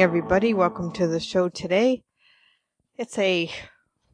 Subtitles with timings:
[0.00, 0.54] Everybody.
[0.54, 2.02] Welcome to the show today.
[2.96, 3.50] It's a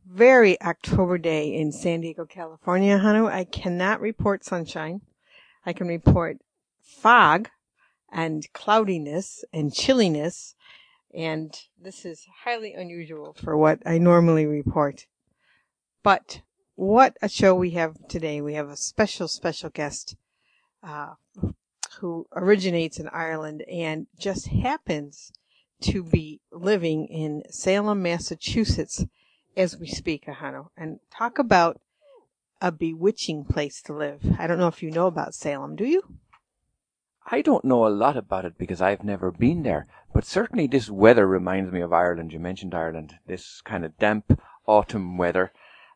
[0.04, 3.30] very October day in San Diego, California, Ahanu.
[3.30, 5.02] I cannot report sunshine.
[5.64, 6.38] I can report
[6.82, 7.50] fog
[8.10, 10.56] and cloudiness and chilliness
[11.14, 15.06] and this is highly unusual for what I normally report.
[16.02, 16.42] But
[16.74, 18.40] what a show we have today.
[18.40, 20.16] We have a special, special guest
[20.82, 21.14] uh,
[22.00, 25.30] who originates in Ireland and just happens
[25.82, 29.04] to be living in Salem, Massachusetts
[29.56, 30.68] as we speak, Ahanu.
[30.76, 31.80] And talk about
[32.60, 34.22] a bewitching place to live.
[34.38, 36.02] I don't know if you know about Salem, do you?
[37.28, 40.88] I don't know a lot about it because I've never been there, but certainly this
[40.88, 42.32] weather reminds me of Ireland.
[42.32, 45.52] You mentioned Ireland, this kind of damp autumn weather,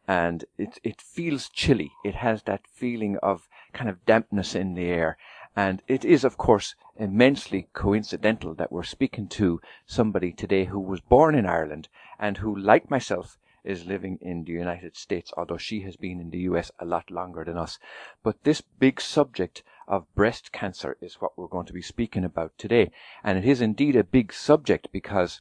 [0.09, 1.93] and it it feels chilly.
[2.05, 5.17] It has that feeling of kind of dampness in the air,
[5.57, 11.01] and it is of course immensely coincidental that we're speaking to somebody today who was
[11.01, 15.81] born in Ireland and who, like myself, is living in the United States, although she
[15.81, 17.79] has been in the US a lot longer than us.
[18.23, 22.57] But this big subject of breast cancer is what we're going to be speaking about
[22.57, 22.91] today.
[23.25, 25.41] And it is indeed a big subject because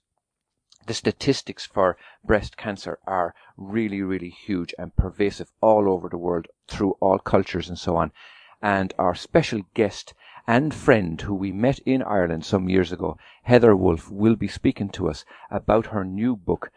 [0.86, 6.48] the statistics for breast cancer are really, really huge and pervasive all over the world
[6.68, 8.12] through all cultures and so on.
[8.62, 10.14] And our special guest
[10.46, 14.90] and friend who we met in Ireland some years ago, Heather Wolf, will be speaking
[14.90, 16.72] to us about her new book,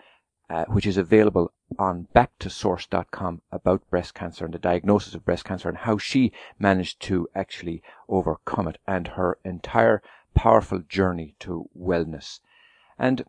[0.51, 5.69] uh, which is available on backtosource.com about breast cancer and the diagnosis of breast cancer
[5.69, 10.03] and how she managed to actually overcome it and her entire
[10.35, 12.41] powerful journey to wellness.
[12.99, 13.25] And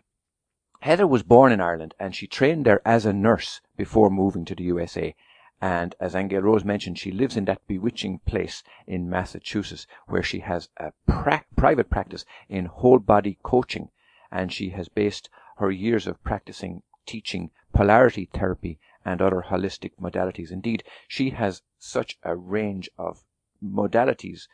[0.81, 4.55] Heather was born in Ireland and she trained there as a nurse before moving to
[4.55, 5.15] the USA.
[5.63, 10.39] And as Angel Rose mentioned, she lives in that bewitching place in Massachusetts where she
[10.39, 13.87] has a pra- private practice in whole body coaching.
[14.29, 15.29] And she has based
[15.59, 20.51] her years of practicing teaching polarity therapy and other holistic modalities.
[20.51, 23.23] Indeed, she has such a range of
[23.63, 24.49] modalities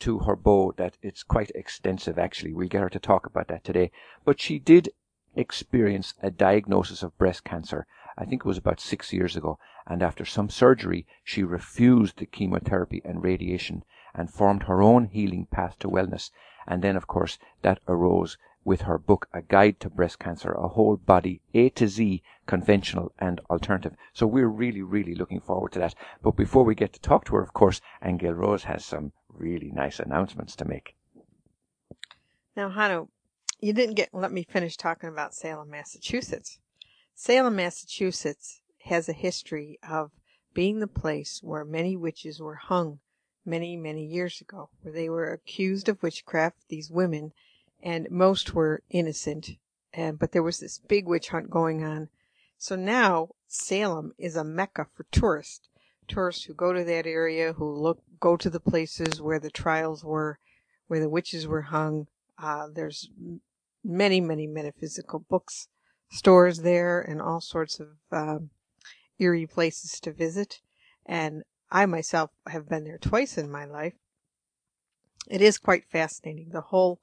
[0.00, 2.52] to her bow that it's quite extensive actually.
[2.52, 3.90] We'll get her to talk about that today.
[4.26, 4.90] But she did
[5.34, 7.86] experience a diagnosis of breast cancer.
[8.16, 9.58] I think it was about six years ago.
[9.86, 15.46] And after some surgery, she refused the chemotherapy and radiation and formed her own healing
[15.46, 16.30] path to wellness.
[16.66, 20.68] And then, of course, that arose with her book, A Guide to Breast Cancer, a
[20.68, 23.94] whole body A to Z conventional and alternative.
[24.12, 25.94] So we're really, really looking forward to that.
[26.22, 29.70] But before we get to talk to her, of course, Angel Rose has some really
[29.70, 30.94] nice announcements to make.
[32.56, 33.08] Now, Hanu,
[33.60, 36.58] you didn't get let me finish talking about Salem, Massachusetts.
[37.16, 40.10] Salem, Massachusetts has a history of
[40.52, 42.98] being the place where many witches were hung
[43.46, 47.32] many, many years ago, where they were accused of witchcraft, these women,
[47.82, 49.50] and most were innocent.
[49.92, 52.08] And, but there was this big witch hunt going on.
[52.58, 55.68] So now Salem is a mecca for tourists.
[56.08, 60.04] Tourists who go to that area, who look, go to the places where the trials
[60.04, 60.38] were,
[60.88, 62.08] where the witches were hung.
[62.36, 63.08] Uh, there's
[63.84, 65.68] many, many metaphysical books,
[66.14, 68.50] stores there, and all sorts of um,
[69.18, 70.60] eerie places to visit.
[71.04, 73.94] And I myself have been there twice in my life.
[75.28, 76.50] It is quite fascinating.
[76.50, 77.00] The whole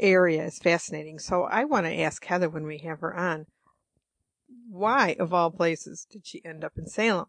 [0.00, 1.18] area is fascinating.
[1.18, 3.46] So I want to ask Heather when we have her on,
[4.70, 7.26] why of all places did she end up in Salem?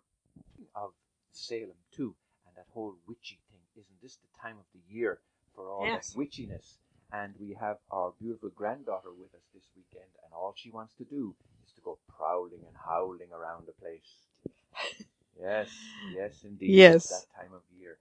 [0.76, 0.92] Of
[1.32, 2.16] Salem too,
[2.46, 3.59] and that whole witchy thing.
[3.76, 5.20] Isn't this the time of the year
[5.56, 6.14] for all Yes.
[6.14, 6.78] that witchiness?
[7.13, 11.05] And we have our beautiful granddaughter with us this weekend, and all she wants to
[11.05, 11.34] do
[11.66, 15.05] is to go prowling and howling around the place.
[15.41, 15.70] yes,
[16.14, 16.72] yes, indeed.
[16.72, 16.96] Yes.
[16.96, 17.97] It's that time of year.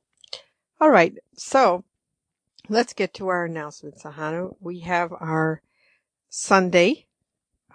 [0.81, 1.15] All right.
[1.37, 1.85] So
[2.69, 4.57] let's get to our announcements, Ahanu.
[4.61, 5.63] We have our
[6.29, 7.07] Sunday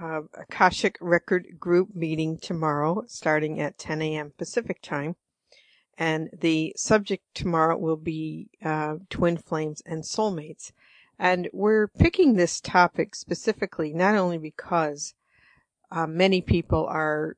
[0.01, 4.33] uh, Akashic Record Group meeting tomorrow, starting at 10 a.m.
[4.37, 5.15] Pacific time.
[5.97, 10.71] And the subject tomorrow will be uh, twin flames and soulmates.
[11.21, 15.13] And we're picking this topic specifically not only because
[15.91, 17.37] uh, many people are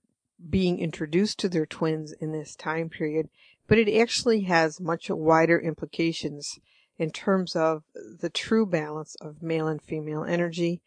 [0.49, 3.27] being introduced to their twins in this time period,
[3.67, 6.59] but it actually has much wider implications
[6.97, 7.83] in terms of
[8.21, 10.81] the true balance of male and female energy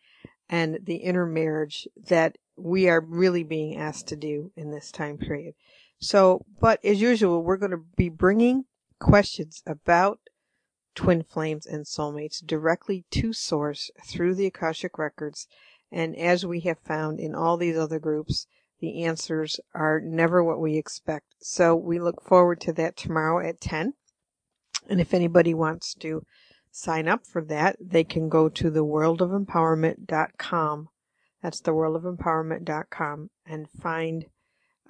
[0.49, 5.55] and the intermarriage that we are really being asked to do in this time period.
[5.99, 8.65] So, but as usual, we're going to be bringing
[8.99, 10.19] questions about
[10.97, 15.47] twin flames and soulmates directly to source through the Akashic records.
[15.93, 18.49] And as we have found in all these other groups,
[18.81, 21.37] the answers are never what we expect.
[21.41, 23.93] So we look forward to that tomorrow at 10.
[24.89, 26.25] And if anybody wants to
[26.73, 30.89] sign up for that, they can go to theworldofempowerment.com.
[31.43, 34.27] That's theworldofempowerment.com and find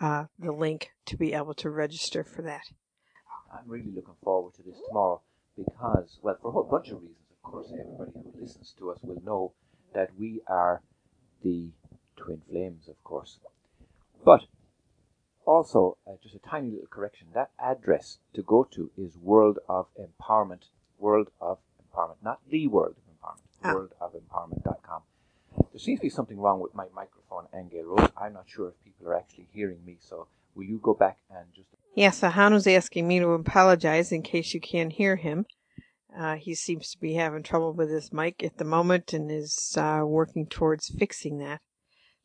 [0.00, 2.64] uh, the link to be able to register for that.
[3.52, 5.22] I'm really looking forward to this tomorrow
[5.56, 8.98] because, well, for a whole bunch of reasons, of course, everybody who listens to us
[9.02, 9.52] will know
[9.94, 10.82] that we are
[11.42, 11.70] the
[12.16, 13.38] twin flames, of course.
[14.24, 14.42] But
[15.46, 19.86] also, uh, just a tiny little correction that address to go to is World of
[19.98, 20.64] Empowerment,
[20.98, 23.74] World of Empowerment, not the World of Empowerment, ah.
[23.74, 25.02] worldofempowerment.com.
[25.72, 28.10] There seems to be something wrong with my microphone, Angel Rose.
[28.16, 30.26] I'm not sure if people are actually hearing me, so
[30.56, 31.68] will you go back and just.
[31.94, 35.46] Yes, Ahanu's asking me to apologize in case you can't hear him.
[36.18, 39.76] Uh, he seems to be having trouble with his mic at the moment and is
[39.78, 41.60] uh, working towards fixing that.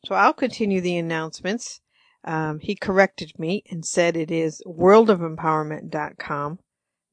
[0.06, 1.80] So I'll continue the announcements.
[2.24, 6.58] Um, he corrected me and said it is worldofempowerment.com,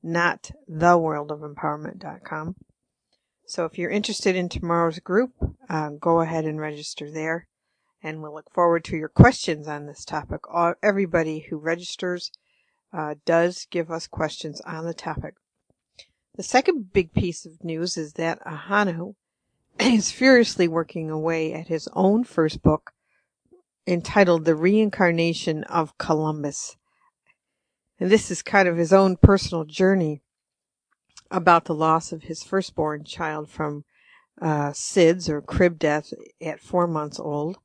[0.04, 2.56] not theworldofempowerment.com.
[3.45, 5.31] So if you're interested in tomorrow's group,
[5.69, 7.48] uh, go ahead and register there.
[8.01, 10.42] And we'll look forward to your questions on this topic.
[10.50, 12.31] All, everybody who registers
[12.94, 15.36] uh, does give us questions on the topic.
[16.36, 19.16] The second big piece of news is that Ahanu
[19.80, 22.94] is furiously working away at his own first book
[23.86, 26.78] entitled The Reincarnation of Columbus.
[28.00, 30.22] And this is kind of his own personal journey
[31.31, 33.84] about the loss of his firstborn child from
[34.42, 37.57] uh, SIDS or crib death at four months old,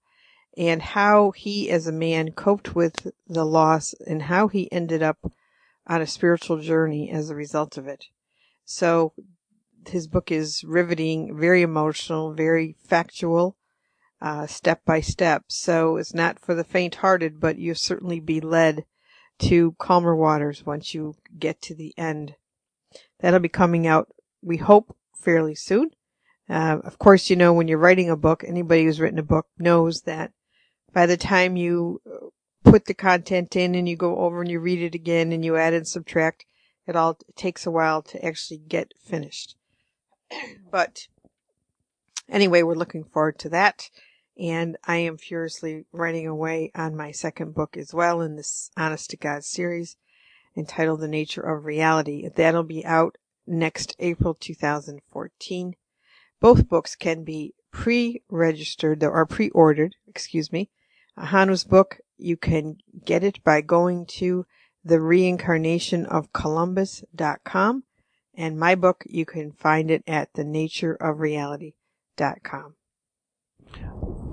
[0.56, 5.32] and how he as a man coped with the loss and how he ended up
[5.86, 8.06] on a spiritual journey as a result of it.
[8.64, 9.12] So
[9.88, 13.56] his book is riveting, very emotional, very factual,
[14.20, 15.44] uh, step by step.
[15.48, 18.84] So it's not for the faint hearted, but you'll certainly be led
[19.40, 22.36] to calmer waters once you get to the end.
[23.20, 24.08] That'll be coming out,
[24.40, 25.90] we hope, fairly soon.
[26.48, 29.46] Uh, of course, you know, when you're writing a book, anybody who's written a book
[29.58, 30.32] knows that
[30.94, 32.28] by the time you uh,
[32.62, 35.56] put the content in and you go over and you read it again and you
[35.56, 36.46] add and subtract,
[36.86, 39.56] it all takes a while to actually get finished.
[40.70, 41.08] but
[42.28, 43.90] anyway, we're looking forward to that.
[44.38, 49.10] And I am furiously writing away on my second book as well in this Honest
[49.10, 49.96] to God series
[50.56, 52.28] entitled The Nature of Reality.
[52.34, 55.74] That'll be out next April 2014.
[56.40, 60.70] Both books can be pre-registered or pre-ordered, excuse me.
[61.16, 64.46] Hanu's book, you can get it by going to
[64.84, 67.84] the reincarnation of Columbus.com.
[68.36, 72.74] And my book, you can find it at the nature of reality.com.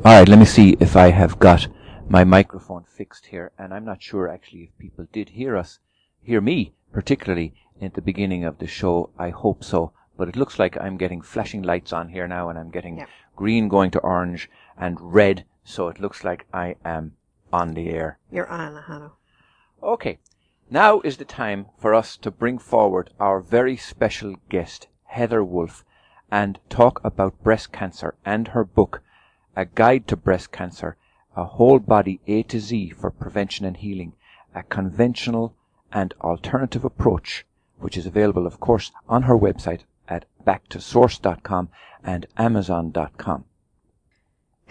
[0.04, 1.68] All right, let me see if I have got
[2.10, 3.52] my microphone fixed here.
[3.58, 5.80] And I'm not sure actually if people did hear us,
[6.22, 9.12] hear me particularly in the beginning of the show.
[9.18, 9.94] I hope so.
[10.18, 13.06] But it looks like I'm getting flashing lights on here now and I'm getting yeah.
[13.36, 15.46] green going to orange and red.
[15.64, 17.16] So it looks like I am
[17.54, 18.18] on the air.
[18.32, 19.12] You're on, Ahanu.
[19.84, 20.20] Okay.
[20.70, 25.84] Now is the time for us to bring forward our very special guest, Heather Wolf,
[26.32, 29.02] and talk about breast cancer and her book,
[29.56, 30.96] a guide to breast cancer,
[31.36, 34.14] a whole body A to Z for prevention and healing,
[34.56, 35.56] a conventional
[35.92, 37.46] and alternative approach,
[37.80, 41.70] which is available, of course, on her website at backtosource.com
[42.04, 43.46] and amazon.com.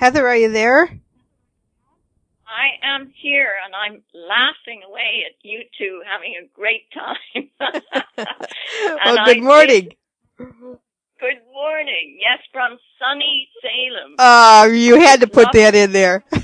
[0.01, 0.89] Heather, are you there?
[2.49, 7.51] I am here and I'm laughing away at you two having a great time.
[9.05, 9.91] well, good morning.
[10.39, 12.19] Good morning.
[12.19, 14.15] Yes, from sunny Salem.
[14.19, 16.25] Ah, uh, you had to put that in there.
[16.33, 16.41] yes,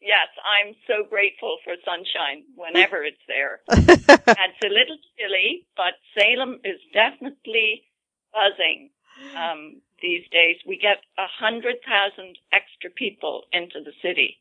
[0.00, 0.28] yes.
[0.48, 3.60] I'm so grateful for sunshine whenever it's there.
[3.68, 7.84] it's a little chilly, but Salem is definitely
[8.32, 8.88] buzzing.
[9.36, 10.56] Um, these days.
[10.66, 14.38] We get a hundred thousand extra people into the city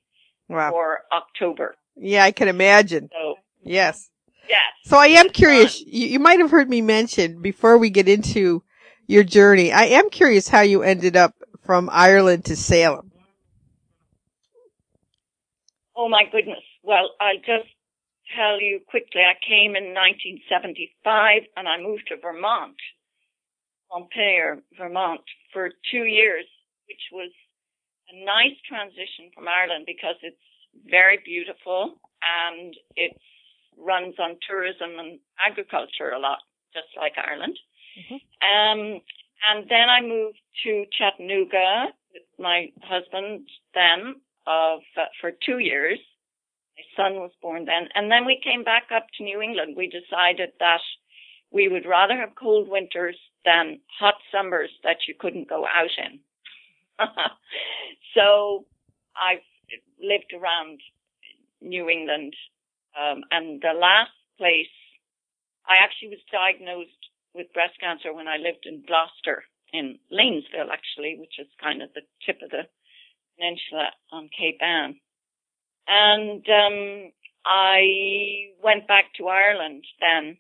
[0.48, 0.72] wow.
[0.72, 1.75] for October.
[1.96, 3.10] Yeah, I can imagine.
[3.12, 4.10] So, yes.
[4.50, 4.60] Yes.
[4.86, 5.80] So I am curious.
[5.82, 8.63] You, you might have heard me mention before we get into
[9.08, 9.72] your journey.
[9.72, 13.12] I am curious how you ended up from Ireland to Salem.
[15.96, 16.63] Oh my goodness.
[16.84, 17.70] Well, I'll just
[18.36, 19.22] tell you quickly.
[19.22, 22.75] I came in 1975 and I moved to Vermont,
[23.91, 25.21] Montpelier, Vermont
[25.53, 26.45] for two years.
[26.88, 27.31] which was
[28.12, 30.48] a nice transition from Ireland because it's
[30.89, 33.15] very beautiful and it
[33.77, 36.39] runs on tourism and agriculture a lot,
[36.74, 37.57] just like Ireland.
[37.98, 38.19] Mm-hmm.
[38.43, 39.01] Um,
[39.50, 46.00] and then I moved to Chattanooga with my husband then of uh, for two years.
[46.77, 49.75] My son was born then, and then we came back up to New England.
[49.77, 50.81] We decided that
[51.51, 56.20] we would rather have cold winters than hot summers that you couldn't go out in.
[58.15, 58.65] so
[59.15, 59.43] I've
[60.01, 60.79] lived around
[61.62, 62.36] New England,
[63.00, 64.72] um, and the last place
[65.67, 66.91] I actually was diagnosed
[67.34, 69.43] with breast cancer when I lived in Gloucester
[69.74, 72.67] in Lanesville, actually, which is kind of the tip of the
[73.38, 74.96] peninsula on Cape Ann.
[75.88, 77.12] And um,
[77.46, 80.38] I went back to Ireland then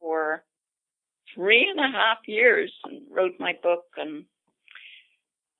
[0.00, 0.44] for
[1.34, 4.24] three and a half years and wrote my book and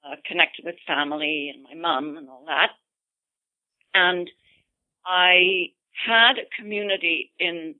[0.05, 2.71] uh, connected with family and my mum and all that.
[3.95, 4.31] And
[5.05, 5.73] I
[6.07, 7.75] had a community in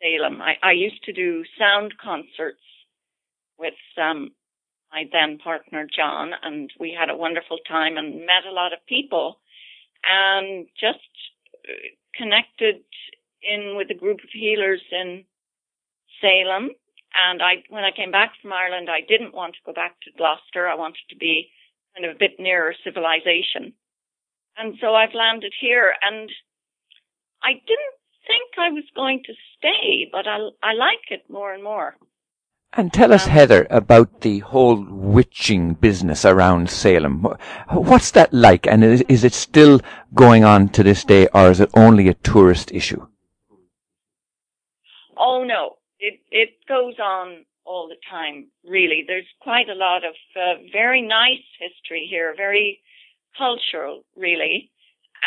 [0.00, 0.40] Salem.
[0.42, 2.60] I, I used to do sound concerts
[3.58, 4.30] with um,
[4.92, 8.86] my then partner John, and we had a wonderful time and met a lot of
[8.86, 9.40] people,
[10.04, 10.98] and just
[11.68, 11.72] uh,
[12.14, 12.82] connected
[13.42, 15.24] in with a group of healers in
[16.20, 16.70] Salem.
[17.14, 20.10] And I, when I came back from Ireland, I didn't want to go back to
[20.18, 20.68] Gloucester.
[20.68, 21.48] I wanted to be
[21.94, 23.72] kind of a bit nearer civilization.
[24.56, 26.30] And so I've landed here and
[27.42, 27.96] I didn't
[28.26, 31.96] think I was going to stay, but I, I like it more and more.
[32.72, 37.26] And tell us, um, Heather, about the whole witching business around Salem.
[37.70, 38.66] What's that like?
[38.66, 39.80] And is, is it still
[40.14, 43.06] going on to this day, or is it only a tourist issue?
[45.16, 48.46] Oh no, it it goes on all the time.
[48.64, 52.80] Really, there's quite a lot of uh, very nice history here, very
[53.36, 54.70] cultural, really,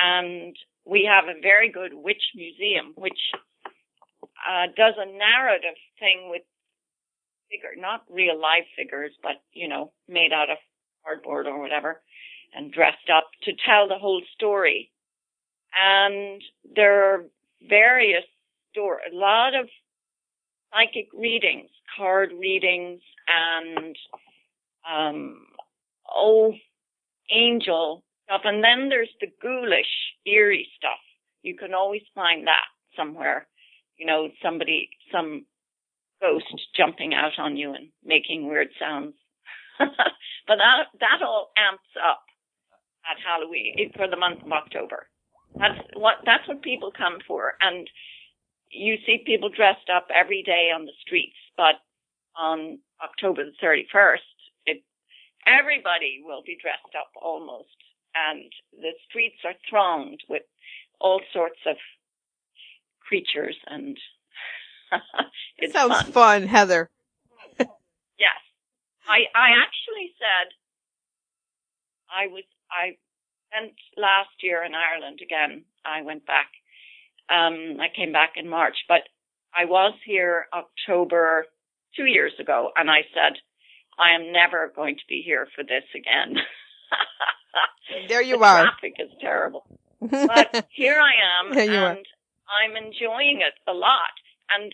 [0.01, 0.55] and
[0.85, 3.19] we have a very good witch museum, which
[4.49, 6.43] uh, does a narrative thing with
[7.51, 10.57] figure, not real life figures, but you know, made out of
[11.03, 12.01] cardboard or whatever,
[12.55, 14.91] and dressed up to tell the whole story.
[15.75, 16.41] And
[16.75, 17.25] there are
[17.67, 18.23] various
[18.71, 19.67] story, a lot of
[20.71, 23.95] psychic readings, card readings, and
[24.89, 25.45] um,
[26.13, 26.53] oh,
[27.31, 28.41] angel stuff.
[28.43, 29.85] And then there's the ghoulish,
[30.25, 30.99] eerie stuff.
[31.41, 33.47] You can always find that somewhere.
[33.97, 35.45] You know, somebody, some
[36.21, 36.45] ghost
[36.75, 39.13] jumping out on you and making weird sounds.
[39.79, 42.23] but that, that all amps up
[43.09, 45.07] at Halloween for the month of October.
[45.55, 47.53] That's what, that's what people come for.
[47.61, 47.89] And
[48.71, 51.75] you see people dressed up every day on the streets, but
[52.37, 54.17] on October the 31st,
[54.65, 54.83] it,
[55.45, 57.67] everybody will be dressed up almost
[58.15, 60.43] and the streets are thronged with
[60.99, 61.75] all sorts of
[63.01, 63.97] creatures and
[65.57, 66.11] it sounds fun.
[66.11, 66.89] fun, Heather.
[67.59, 68.39] yes.
[69.07, 70.53] I I actually said
[72.09, 72.97] I was I
[73.53, 75.65] went last year in Ireland again.
[75.85, 76.49] I went back.
[77.29, 79.01] Um I came back in March, but
[79.53, 81.45] I was here October
[81.95, 83.33] two years ago and I said
[83.99, 86.37] I am never going to be here for this again.
[88.07, 88.63] there you the are.
[88.63, 89.65] Traffic is terrible.
[89.99, 91.97] But here I am and are.
[92.49, 94.15] I'm enjoying it a lot.
[94.49, 94.73] And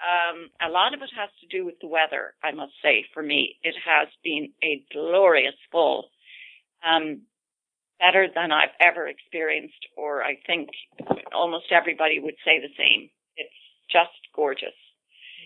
[0.00, 3.22] um, a lot of it has to do with the weather, I must say, for
[3.22, 3.56] me.
[3.62, 6.08] It has been a glorious fall.
[6.86, 7.22] Um,
[7.98, 10.68] better than I've ever experienced, or I think
[11.34, 13.10] almost everybody would say the same.
[13.36, 13.50] It's
[13.90, 14.74] just gorgeous.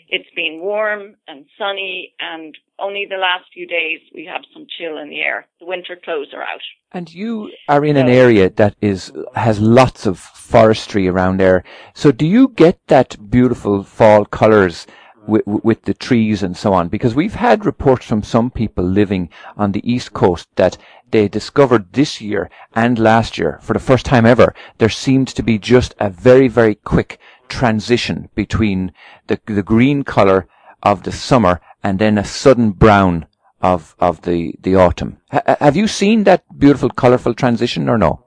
[0.08, 4.98] It's been warm and sunny, and only the last few days we have some chill
[4.98, 5.46] in the air.
[5.60, 6.62] The winter clothes are out.
[6.90, 11.62] And you are in an area that is has lots of forestry around there.
[11.94, 14.88] So do you get that beautiful fall colours
[15.26, 16.88] with, with the trees and so on?
[16.88, 20.76] Because we've had reports from some people living on the east coast that
[21.10, 25.42] they discovered this year and last year, for the first time ever, there seemed to
[25.42, 28.92] be just a very, very quick transition between
[29.26, 30.46] the, the green color
[30.82, 33.26] of the summer and then a sudden brown
[33.60, 35.18] of, of the, the autumn.
[35.32, 38.26] H- have you seen that beautiful, colorful transition or no?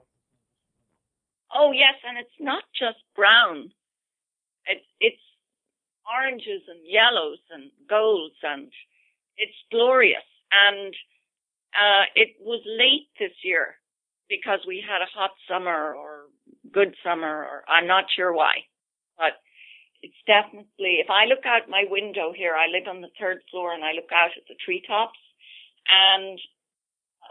[1.54, 3.70] Oh yes, and it's not just brown.
[4.66, 5.23] It's, it's
[6.14, 8.70] oranges and yellows and golds and
[9.36, 10.22] it's glorious.
[10.52, 10.94] And,
[11.74, 13.74] uh, it was late this year
[14.28, 16.30] because we had a hot summer or
[16.72, 18.64] good summer or I'm not sure why
[19.16, 19.38] but
[20.02, 23.72] it's definitely, if I look out my window here, I live on the third floor
[23.72, 25.18] and I look out at the treetops
[25.88, 26.38] and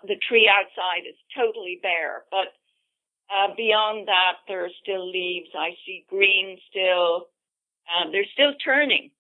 [0.08, 2.52] the tree outside is totally bare, but
[3.32, 5.50] uh, beyond that, there are still leaves.
[5.56, 7.30] I see green still.
[7.92, 9.12] Um, they're still turning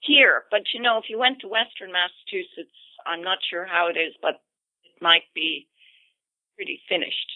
[0.00, 2.74] here, but you know, if you went to Western Massachusetts,
[3.06, 4.40] I'm not sure how it is, but
[4.84, 5.68] it might be
[6.56, 7.30] pretty finished.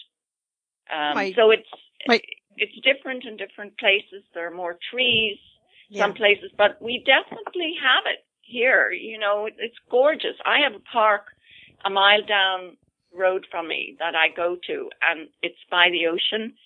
[0.91, 1.69] Um, My- so it's
[2.07, 2.21] my-
[2.57, 4.23] it's different in different places.
[4.33, 5.39] There are more trees
[5.89, 6.01] Yeah.
[6.03, 8.91] some places, but we definitely have it here.
[8.91, 10.35] You know, it, it's gorgeous.
[10.45, 11.35] I have a park
[11.85, 12.77] a mile down
[13.11, 16.57] the road from me that I go to, and it's by the ocean,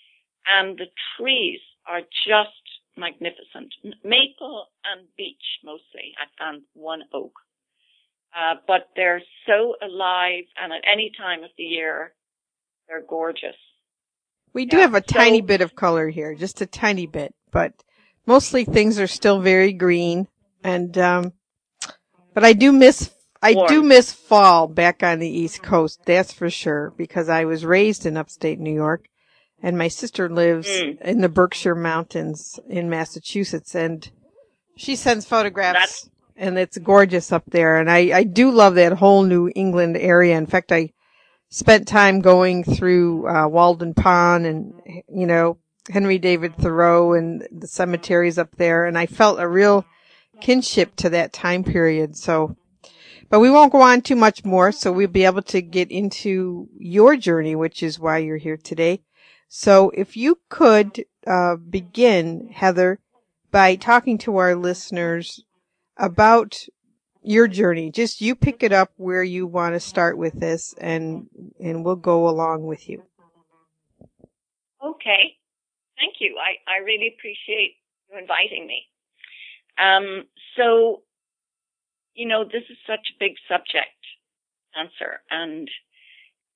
[0.47, 2.62] and the trees are just
[2.97, 3.73] magnificent.
[4.03, 6.13] Maple and beech mostly.
[6.17, 7.33] I found one oak.
[8.35, 12.13] Uh, but they're so alive, and at any time of the year,
[12.87, 13.55] they're gorgeous.
[14.53, 17.73] We do Yeah, have a tiny bit of color here, just a tiny bit, but
[18.25, 20.27] mostly things are still very green.
[20.63, 21.33] And, um,
[22.33, 26.01] but I do miss, I do miss fall back on the East Coast.
[26.05, 29.07] That's for sure because I was raised in upstate New York
[29.63, 31.01] and my sister lives Mm.
[31.01, 34.11] in the Berkshire Mountains in Massachusetts and
[34.75, 37.79] she sends photographs That's- and it's gorgeous up there.
[37.79, 40.35] And I, I do love that whole New England area.
[40.37, 40.89] In fact, I
[41.49, 44.73] spent time going through, uh, Walden Pond and,
[45.07, 45.57] you know,
[45.89, 48.85] Henry David Thoreau and the cemeteries up there.
[48.85, 49.85] And I felt a real
[50.41, 52.17] kinship to that time period.
[52.17, 52.55] So,
[53.29, 54.71] but we won't go on too much more.
[54.71, 59.01] So we'll be able to get into your journey, which is why you're here today.
[59.55, 62.97] So if you could, uh, begin, Heather,
[63.51, 65.45] by talking to our listeners
[65.95, 66.65] about
[67.21, 67.91] your journey.
[67.91, 71.27] Just you pick it up where you want to start with this and,
[71.59, 73.03] and we'll go along with you.
[74.83, 75.37] Okay.
[75.99, 76.35] Thank you.
[76.41, 77.75] I, I really appreciate
[78.11, 78.87] you inviting me.
[79.77, 80.23] Um,
[80.57, 81.03] so,
[82.15, 84.01] you know, this is such a big subject,
[84.73, 85.69] cancer, and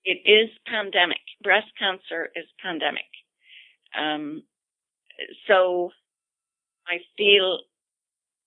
[0.08, 1.20] it is pandemic.
[1.44, 3.12] Breast cancer is pandemic.
[3.92, 4.44] Um,
[5.48, 5.92] so
[6.88, 7.60] I feel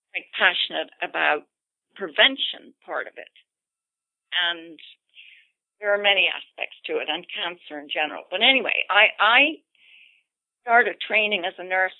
[0.09, 1.45] quite passionate about
[1.93, 3.29] prevention part of it.
[4.33, 4.79] And
[5.79, 8.23] there are many aspects to it and cancer in general.
[8.31, 9.41] But anyway, I, I
[10.63, 11.97] started training as a nurse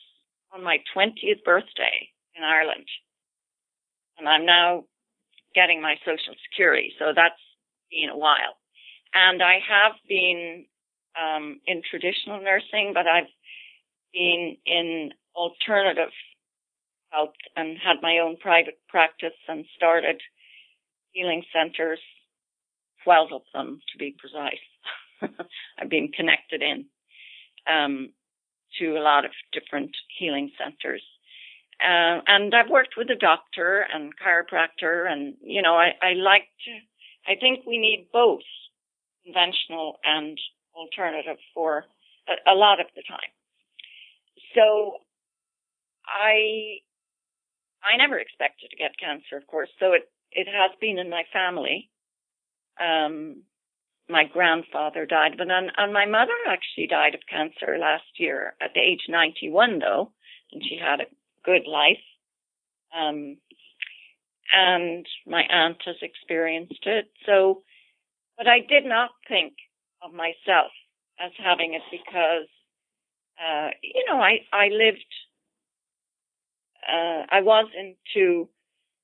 [0.52, 2.90] on my 20th birthday in Ireland.
[4.18, 4.86] And I'm now
[5.54, 6.94] getting my social security.
[6.98, 7.42] So that's
[7.92, 8.58] been a while.
[9.14, 10.66] And I have been
[11.20, 13.30] um, in traditional nursing, but I've
[14.14, 16.12] been in alternative
[17.10, 20.22] health and had my own private practice and started
[21.12, 22.00] healing centers,
[23.04, 25.34] 12 of them to be precise.
[25.80, 26.86] I've been connected in
[27.70, 28.12] um,
[28.80, 31.04] to a lot of different healing centers.
[31.84, 36.48] Uh, and I've worked with a doctor and chiropractor and, you know, I, I like
[36.66, 38.42] to, I think we need both
[39.24, 40.38] conventional and
[40.76, 41.86] alternative for
[42.28, 43.32] a, a lot of the time.
[44.56, 44.98] So
[46.06, 46.82] I,
[47.84, 49.70] I never expected to get cancer, of course.
[49.80, 51.90] So it, it has been in my family.
[52.80, 53.44] Um,
[54.10, 58.74] my grandfather died, but and, and my mother actually died of cancer last year at
[58.74, 60.12] the age 91 though,
[60.52, 61.10] and she had a
[61.46, 62.04] good life.
[62.96, 63.38] Um,
[64.54, 67.10] and my aunt has experienced it.
[67.26, 67.64] So,
[68.42, 69.54] but I did not think
[70.02, 70.72] of myself
[71.24, 72.48] as having it because,
[73.40, 75.06] uh, you know, I, I lived,
[76.92, 78.50] uh, I was into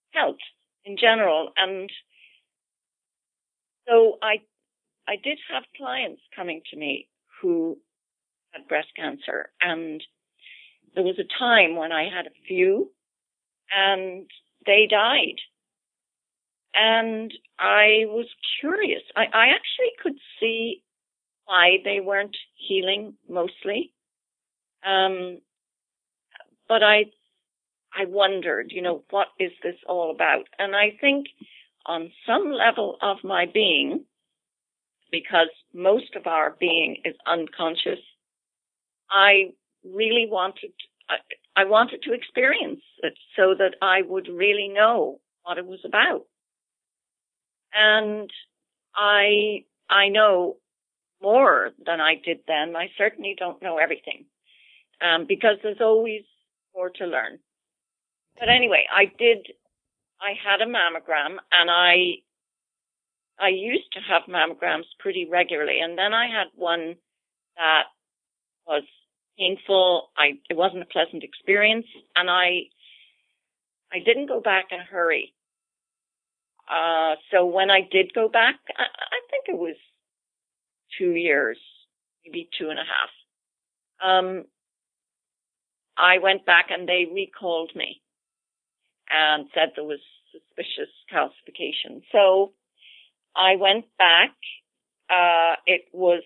[0.09, 0.39] health
[0.85, 1.51] in general.
[1.55, 1.87] And
[3.87, 4.41] so I,
[5.07, 7.07] I did have clients coming to me
[7.39, 7.77] who
[8.53, 10.01] had breast cancer and
[10.95, 12.89] there was a time when I had a few
[13.71, 14.25] and
[14.65, 15.37] they died.
[16.79, 18.27] And I was
[18.61, 19.01] curious.
[19.15, 20.83] I, I actually could see
[21.45, 23.93] why they weren't healing mostly.
[24.85, 25.39] Um,
[26.69, 27.05] but I,
[27.97, 30.43] I wondered, you know, what is this all about?
[30.59, 31.25] And I think
[31.87, 34.05] on some level of my being,
[35.11, 37.99] because most of our being is unconscious,
[39.09, 40.73] I really wanted,
[41.09, 41.15] I,
[41.55, 46.25] I wanted to experience it so that I would really know what it was about.
[47.79, 48.31] And
[48.95, 50.57] I, I know
[51.21, 52.75] more than I did then.
[52.75, 54.25] I certainly don't know everything,
[55.01, 56.23] um, because there's always
[56.75, 57.39] more to learn.
[58.39, 59.47] But anyway, I did,
[60.21, 62.21] I had a mammogram and I,
[63.39, 66.95] I used to have mammograms pretty regularly and then I had one
[67.57, 67.83] that
[68.67, 68.83] was
[69.37, 70.09] painful.
[70.17, 71.85] I, it wasn't a pleasant experience
[72.15, 72.69] and I,
[73.93, 75.33] I didn't go back in a hurry.
[76.69, 79.75] Uh, so when I did go back, I, I think it was
[80.97, 81.57] two years,
[82.25, 83.09] maybe two and a half.
[84.09, 84.45] Um,
[85.97, 88.01] I went back and they recalled me
[89.09, 89.99] and said there was
[90.31, 92.01] suspicious calcification.
[92.11, 92.53] So
[93.35, 94.35] I went back.
[95.09, 96.23] Uh, it was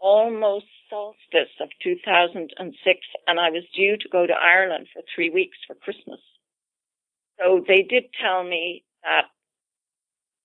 [0.00, 5.56] almost solstice of 2006 and I was due to go to Ireland for three weeks
[5.66, 6.20] for Christmas.
[7.38, 9.26] So they did tell me that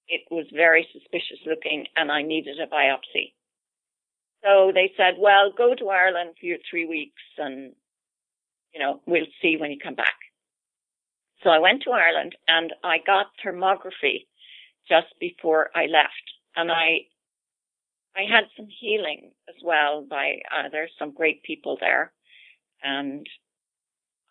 [0.07, 3.33] it was very suspicious looking and I needed a biopsy.
[4.43, 7.73] So they said, well, go to Ireland for your three weeks and,
[8.73, 10.17] you know, we'll see when you come back.
[11.43, 14.27] So I went to Ireland and I got thermography
[14.87, 17.07] just before I left and I,
[18.15, 22.11] I had some healing as well by, uh, there's some great people there
[22.83, 23.25] and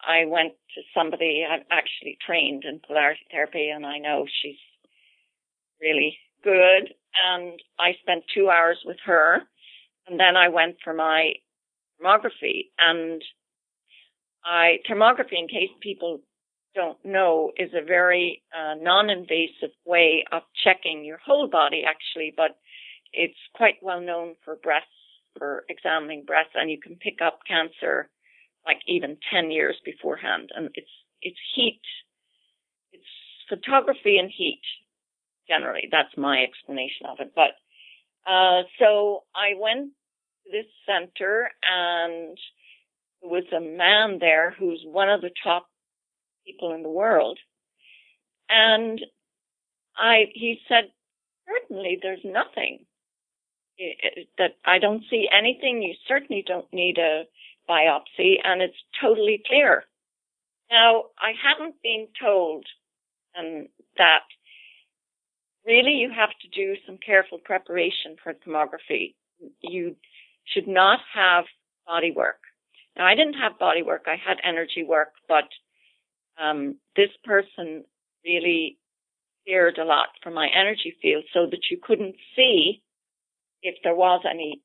[0.06, 4.56] I went to somebody I actually trained in polarity therapy and I know she's
[5.80, 6.94] really good.
[7.24, 9.42] And I spent two hours with her
[10.06, 11.34] and then I went for my
[12.00, 13.22] thermography and
[14.44, 16.20] I, thermography in case people
[16.74, 22.56] don't know is a very uh, non-invasive way of checking your whole body actually, but
[23.12, 24.88] it's quite well known for breasts,
[25.38, 28.08] for examining breasts and you can pick up cancer
[28.66, 30.50] like even 10 years beforehand.
[30.54, 31.80] And it's, it's heat.
[32.92, 33.04] It's
[33.48, 34.62] photography and heat
[35.48, 35.88] generally.
[35.90, 37.32] That's my explanation of it.
[37.34, 37.52] But,
[38.30, 39.90] uh, so I went
[40.44, 42.38] to this center and
[43.20, 45.66] there was a man there who's one of the top
[46.46, 47.38] people in the world.
[48.48, 49.00] And
[49.96, 50.90] I, he said,
[51.46, 52.84] certainly there's nothing
[54.38, 55.82] that I don't see anything.
[55.82, 57.24] You certainly don't need a
[57.68, 59.84] biopsy and it's totally clear.
[60.70, 62.64] Now, I haven't been told
[63.38, 63.66] um,
[63.98, 64.24] that
[65.66, 69.14] really you have to do some careful preparation for thermography.
[69.60, 69.96] You
[70.44, 71.44] should not have
[71.86, 72.40] body work.
[72.96, 74.04] Now, I didn't have body work.
[74.06, 75.48] I had energy work, but
[76.42, 77.84] um, this person
[78.24, 78.78] really
[79.44, 82.82] cleared a lot from my energy field so that you couldn't see
[83.62, 84.62] if there was any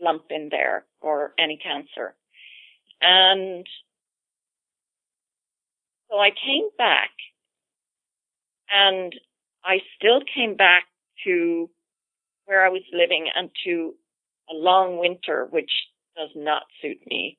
[0.00, 2.14] lump in there or any cancer.
[3.00, 3.66] And
[6.10, 7.10] so I came back
[8.70, 9.14] and
[9.64, 10.84] I still came back
[11.24, 11.68] to
[12.46, 13.94] where I was living and to
[14.50, 15.70] a long winter, which
[16.16, 17.38] does not suit me.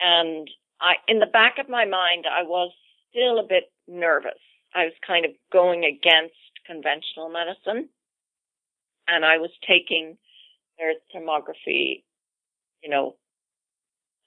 [0.00, 0.48] And
[0.80, 2.72] I, in the back of my mind, I was
[3.10, 4.38] still a bit nervous.
[4.74, 6.34] I was kind of going against
[6.66, 7.88] conventional medicine
[9.08, 10.18] and I was taking
[10.78, 12.04] their thermography,
[12.82, 13.16] you know,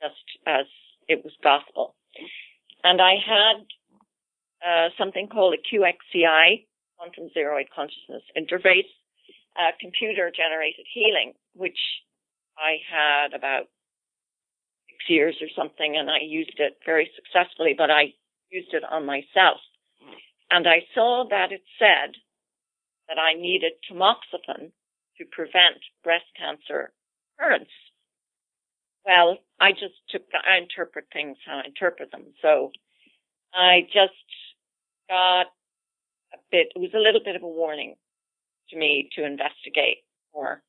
[0.02, 0.66] just as
[1.08, 1.96] it was gospel.
[2.84, 3.66] And I had
[4.66, 6.66] uh, something called a QXCI,
[6.98, 8.90] Quantum Xrroid Consciousness Interface,
[9.58, 11.80] uh, computer generated healing, which
[12.58, 13.68] I had about
[14.90, 18.14] six years or something, and I used it very successfully, but I
[18.50, 19.60] used it on myself.
[20.50, 22.16] And I saw that it said
[23.08, 24.72] that I needed tamoxifen
[25.18, 26.94] to prevent breast cancer
[27.40, 27.70] recurrence.
[29.06, 32.26] Well, I just took, I interpret things how I interpret them.
[32.42, 32.72] So
[33.54, 34.14] I just
[35.10, 35.48] got
[36.34, 37.96] a bit, it was a little bit of a warning
[38.70, 39.98] to me to investigate
[40.34, 40.62] more.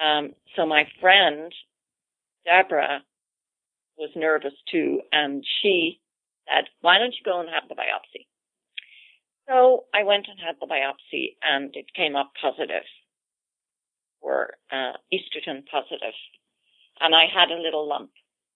[0.00, 1.52] Um, so my friend,
[2.44, 3.02] Deborah,
[3.98, 6.00] was nervous too, and she
[6.46, 8.26] said, why don't you go and have the biopsy?
[9.48, 12.84] So I went and had the biopsy and it came up positive
[14.20, 16.14] for uh, estrogen positive
[17.00, 18.10] and I had a little lump.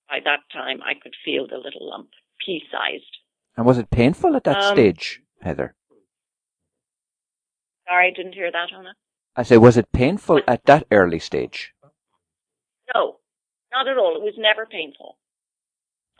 [0.08, 2.10] By that time, I could feel the little lump,
[2.44, 3.18] pea-sized.
[3.56, 5.74] And was it painful at that um, stage, Heather?
[7.88, 8.94] Sorry, I didn't hear that, Hannah.
[9.36, 11.72] I say, was it painful at that early stage?
[12.94, 13.18] No,
[13.72, 14.16] not at all.
[14.16, 15.16] It was never painful.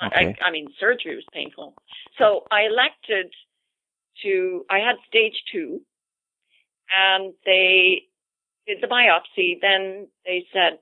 [0.05, 0.35] Okay.
[0.41, 1.75] I, I mean, surgery was painful.
[2.19, 3.33] So I elected
[4.23, 5.81] to, I had stage two
[6.91, 8.03] and they
[8.67, 9.61] did the biopsy.
[9.61, 10.79] Then they said,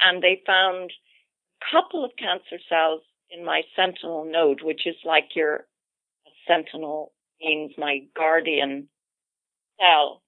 [0.00, 0.92] and they found
[1.60, 5.66] a couple of cancer cells in my sentinel node, which is like your
[6.46, 8.88] sentinel means my guardian
[9.78, 10.22] cell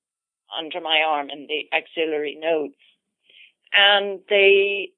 [0.57, 2.75] under my arm in the axillary nodes.
[3.73, 4.91] And they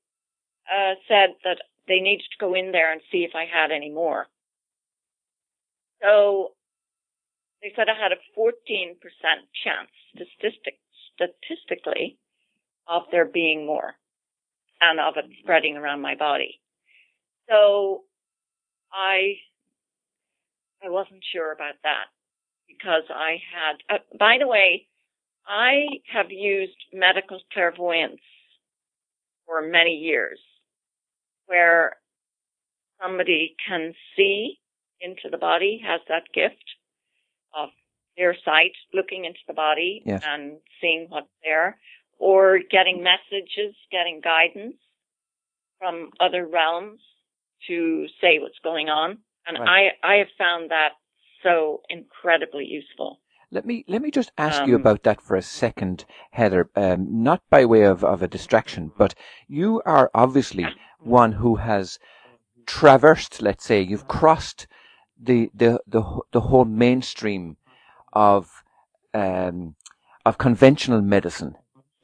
[0.70, 3.90] uh, said that they needed to go in there and see if I had any
[3.90, 4.28] more.
[6.00, 6.52] So
[7.62, 8.96] they said I had a 14%
[9.62, 10.78] chance statistic,
[11.40, 12.18] statistically
[12.88, 13.94] of there being more
[14.80, 16.60] and of it spreading around my body.
[17.48, 18.02] So
[18.92, 19.34] I,
[20.84, 22.06] I wasn't sure about that
[22.68, 24.86] because I had, uh, by the way,
[25.46, 28.20] I have used medical clairvoyance
[29.46, 30.38] for many years
[31.46, 31.96] where
[33.00, 34.58] somebody can see
[35.00, 36.62] into the body, has that gift
[37.56, 37.70] of
[38.16, 40.22] their sight looking into the body yes.
[40.26, 41.78] and seeing what's there
[42.18, 44.76] or getting messages, getting guidance
[45.78, 47.00] from other realms
[47.66, 49.18] to say what's going on.
[49.46, 49.92] And right.
[50.02, 50.90] I, I have found that
[51.42, 53.18] so incredibly useful.
[53.50, 56.70] Let me let me just ask um, you about that for a second, Heather.
[56.74, 59.14] Um, not by way of, of a distraction, but
[59.46, 60.66] you are obviously
[61.00, 61.98] one who has
[62.64, 63.42] traversed.
[63.42, 64.66] Let's say you've crossed
[65.20, 67.56] the the the, the whole mainstream
[68.12, 68.62] of
[69.14, 69.74] um,
[70.24, 71.56] of conventional medicine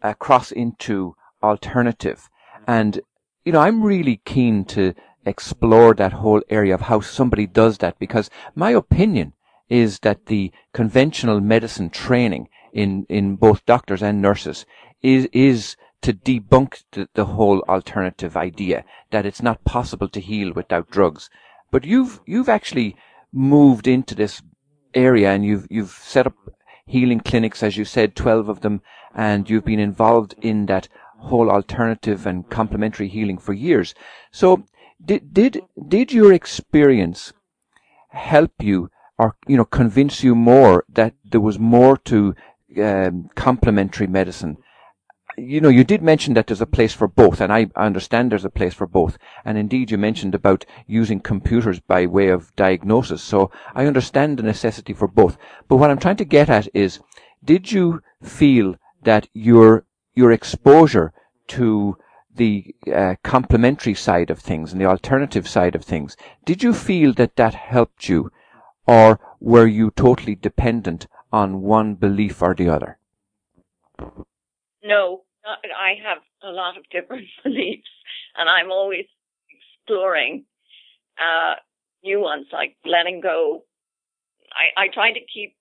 [0.02, 2.28] across into alternative,
[2.66, 3.00] and
[3.44, 4.94] you know I'm really keen to
[5.24, 9.34] explore that whole area of how somebody does that because my opinion
[9.68, 14.64] is that the conventional medicine training in, in both doctors and nurses
[15.02, 20.52] is, is to debunk the, the whole alternative idea that it's not possible to heal
[20.52, 21.28] without drugs.
[21.70, 22.96] But you've, you've actually
[23.32, 24.40] moved into this
[24.94, 26.34] area and you've, you've set up
[26.86, 28.80] healing clinics, as you said, 12 of them,
[29.14, 33.94] and you've been involved in that whole alternative and complementary healing for years.
[34.30, 34.64] So
[35.04, 37.32] did, did, did your experience
[38.10, 42.34] help you or you know convince you more that there was more to
[42.82, 44.56] um, complementary medicine
[45.38, 48.44] you know you did mention that there's a place for both and I understand there's
[48.44, 49.18] a place for both.
[49.44, 53.22] And indeed you mentioned about using computers by way of diagnosis.
[53.22, 55.38] So I understand the necessity for both.
[55.68, 57.00] But what I'm trying to get at is
[57.44, 61.12] did you feel that your your exposure
[61.48, 61.96] to
[62.34, 67.12] the uh, complementary side of things and the alternative side of things did you feel
[67.14, 68.30] that that helped you?
[68.86, 72.98] Or were you totally dependent on one belief or the other?
[74.82, 77.88] No, I have a lot of different beliefs,
[78.36, 79.06] and I'm always
[79.50, 80.44] exploring
[81.18, 81.54] uh,
[82.04, 83.64] new ones, like letting go.
[84.52, 85.54] I, I try to keep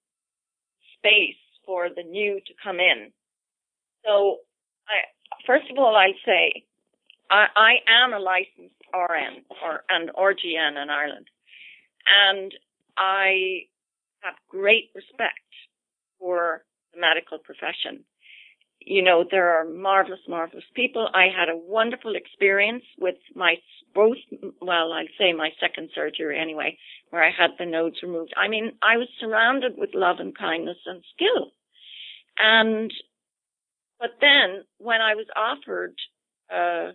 [0.97, 3.11] space for the new to come in.
[4.05, 4.37] So,
[4.87, 5.07] I,
[5.45, 6.63] first of all, I'll say
[7.29, 11.27] I, I am a licensed RN or an RGN in Ireland,
[12.29, 12.53] and
[12.97, 13.67] I
[14.21, 15.39] have great respect
[16.19, 18.03] for the medical profession.
[18.89, 21.09] You know, there are marvelous, marvelous people.
[21.13, 23.55] I had a wonderful experience with my
[23.93, 24.17] both,
[24.61, 26.77] well, I'd say my second surgery anyway,
[27.09, 28.33] where I had the nodes removed.
[28.37, 31.51] I mean, I was surrounded with love and kindness and skill.
[32.39, 32.93] And,
[33.99, 35.95] but then when I was offered,
[36.49, 36.91] uh,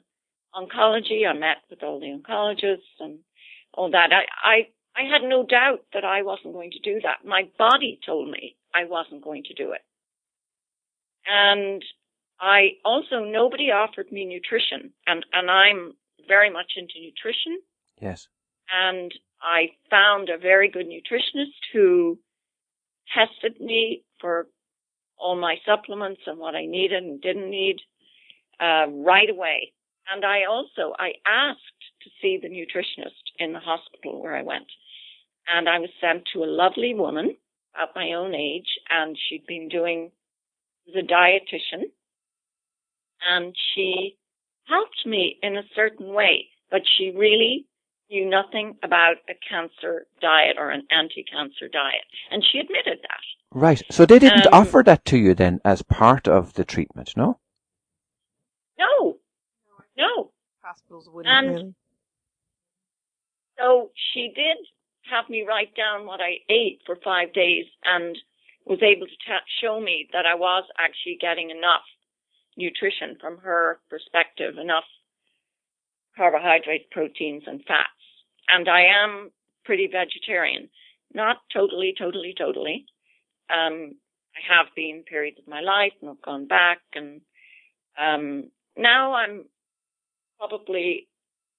[0.55, 3.19] oncology, I met with all the oncologists and
[3.75, 4.11] all that.
[4.13, 7.25] I, I I had no doubt that I wasn't going to do that.
[7.25, 9.81] My body told me I wasn't going to do it.
[11.27, 11.85] And
[12.41, 15.95] I also, nobody offered me nutrition and, and I'm
[16.29, 17.61] very much into nutrition.
[18.01, 18.29] Yes.
[18.73, 22.19] And I found a very good nutritionist who
[23.15, 24.47] tested me for
[25.19, 27.77] all my supplements and what I needed and didn't need,
[28.61, 29.73] uh, right away.
[30.13, 31.61] And I also, I asked
[32.03, 34.67] to see the nutritionist in the hospital where I went.
[35.47, 37.37] And I was sent to a lovely woman
[37.81, 40.11] at my own age and she'd been doing
[40.87, 41.85] the dietitian
[43.29, 44.17] and she
[44.65, 47.67] helped me in a certain way, but she really
[48.11, 52.05] knew nothing about a cancer diet or an anti-cancer diet.
[52.31, 53.21] And she admitted that.
[53.59, 53.83] Right.
[53.91, 57.39] So they didn't um, offer that to you then as part of the treatment, no?
[58.79, 59.19] No.
[59.97, 60.31] No.
[60.63, 61.75] Hospitals wouldn't and really.
[63.59, 64.57] So she did
[65.11, 68.17] have me write down what I ate for five days and
[68.67, 71.83] was able to t- show me that I was actually getting enough
[72.57, 74.85] nutrition from her perspective, enough
[76.17, 77.89] carbohydrates, proteins, and fats.
[78.49, 79.31] And I am
[79.65, 80.69] pretty vegetarian.
[81.15, 82.87] Not totally, totally, totally.
[83.51, 83.93] Um,
[84.37, 87.21] I have been periods of my life and I've gone back and,
[87.99, 89.45] um, now I'm
[90.39, 91.09] probably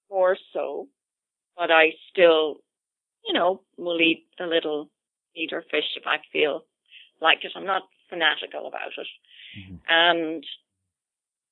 [0.10, 0.88] more so,
[1.56, 2.58] but I still
[3.26, 4.90] you know, will eat a little
[5.36, 6.66] meat or fish if I feel
[7.24, 7.54] like it.
[7.56, 9.08] I'm not fanatical about it.
[9.58, 9.76] Mm-hmm.
[9.90, 10.46] And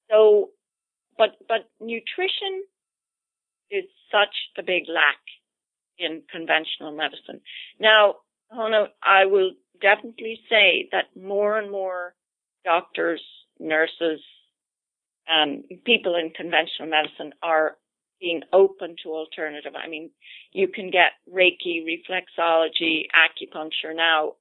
[0.09, 0.49] so,
[1.17, 2.63] but, but nutrition
[3.71, 5.21] is such a big lack
[5.97, 7.41] in conventional medicine.
[7.79, 8.15] Now,
[8.53, 12.13] Hona, I will definitely say that more and more
[12.65, 13.21] doctors,
[13.59, 14.19] nurses,
[15.31, 17.77] um, people in conventional medicine are
[18.19, 19.73] being open to alternative.
[19.75, 20.11] I mean,
[20.51, 24.33] you can get Reiki, reflexology, acupuncture now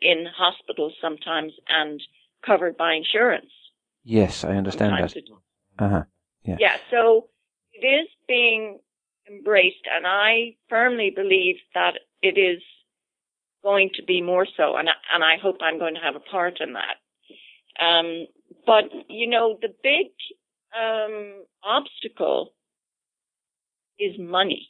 [0.00, 2.00] in hospitals sometimes and
[2.44, 3.50] covered by insurance.
[4.04, 5.14] Yes, I understand that.
[5.78, 6.02] Uh-huh.
[6.44, 6.56] Yeah.
[6.58, 7.28] yeah, so
[7.72, 8.78] it is being
[9.30, 12.62] embraced, and I firmly believe that it is
[13.62, 16.20] going to be more so, and I, and I hope I'm going to have a
[16.20, 16.96] part in that.
[17.82, 18.26] Um,
[18.66, 20.06] but you know, the big
[20.78, 22.52] um, obstacle
[23.98, 24.68] is money.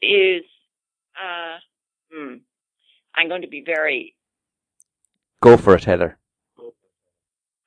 [0.00, 0.44] Is
[1.16, 1.58] uh,
[2.12, 2.34] hmm,
[3.18, 4.14] I'm going to be very.
[5.42, 6.18] Go for it, Heather.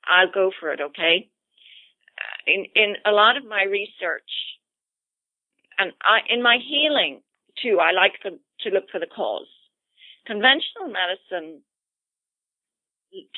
[0.08, 0.80] I'll go for it.
[0.80, 1.28] Okay.
[2.18, 4.30] Uh, In in a lot of my research,
[5.78, 7.22] and I in my healing
[7.62, 8.30] too, I like to,
[8.62, 9.46] to look for the cause.
[10.26, 11.60] Conventional medicine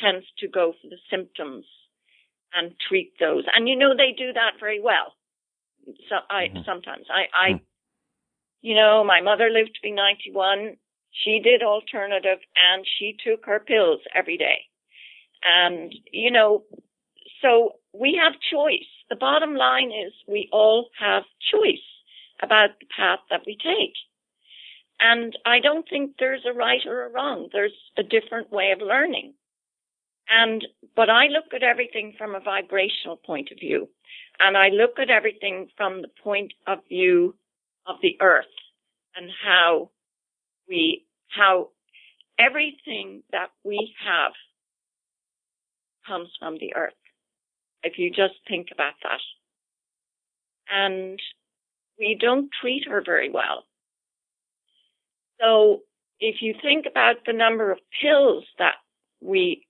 [0.01, 1.65] tends to go for the symptoms
[2.55, 5.15] and treat those, and you know they do that very well.
[6.09, 6.65] So I Mhm.
[6.65, 7.61] sometimes I I, Mm.
[8.63, 10.77] you know, my mother lived to be ninety one.
[11.23, 14.67] She did alternative, and she took her pills every day.
[15.45, 16.65] And, you know,
[17.41, 18.89] so we have choice.
[19.11, 21.23] The bottom line is we all have
[21.53, 21.85] choice
[22.43, 23.95] about the path that we take.
[24.99, 27.49] And I don't think there's a right or a wrong.
[27.53, 29.35] There's a different way of learning.
[30.31, 33.89] And, but I look at everything from a vibrational point of view.
[34.41, 37.35] And I look at everything from the point of view
[37.87, 38.47] of the earth
[39.17, 39.91] and how
[40.69, 41.69] we, how
[42.39, 44.33] everything that we have
[46.07, 46.93] comes from the earth.
[47.83, 49.21] If you just think about that.
[50.71, 51.21] And
[51.99, 53.65] we don't treat her very well.
[55.41, 55.83] So
[56.21, 58.77] if you think about the number of pills that
[59.21, 59.67] we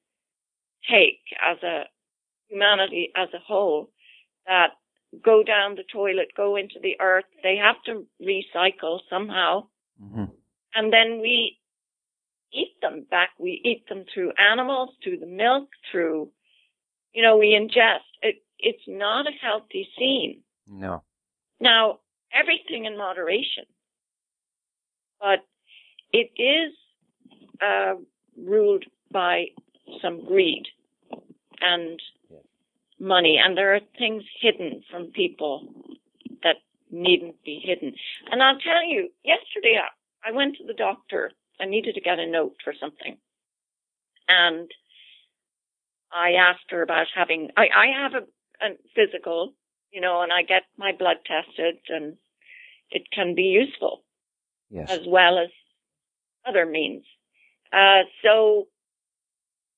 [0.91, 1.85] take as a
[2.49, 3.91] humanity as a whole
[4.47, 4.69] that
[5.25, 9.65] go down the toilet, go into the earth, they have to recycle somehow
[10.01, 10.25] hmm
[10.75, 11.59] and then we
[12.53, 13.31] eat them back.
[13.39, 16.31] We eat them through animals, through the milk, through,
[17.13, 18.07] you know, we ingest.
[18.23, 20.43] It, it's not a healthy scene.
[20.69, 21.03] No.
[21.61, 21.99] Now,
[22.33, 23.65] everything in moderation,
[25.21, 25.41] but
[26.13, 26.73] it is
[27.61, 27.95] uh,
[28.37, 29.47] ruled by
[30.03, 30.65] some greed
[31.61, 32.39] and Yeah.
[32.99, 35.69] money, and there are things hidden from people
[36.43, 36.57] that
[36.91, 37.95] needn't be hidden.
[38.31, 39.79] And I'll tell you, yesterday
[40.27, 41.33] I, went to the doctor.
[41.61, 43.17] I needed to get a note for something,
[44.29, 44.71] and
[46.13, 47.51] I asked her about having.
[47.57, 49.55] I, I have a, a physical,
[49.93, 52.17] you know, and I get my blood tested, and
[52.91, 54.03] it can be useful
[54.71, 54.91] Yes.
[54.91, 55.51] as well as
[56.47, 57.05] other means.
[57.73, 58.69] Uh, so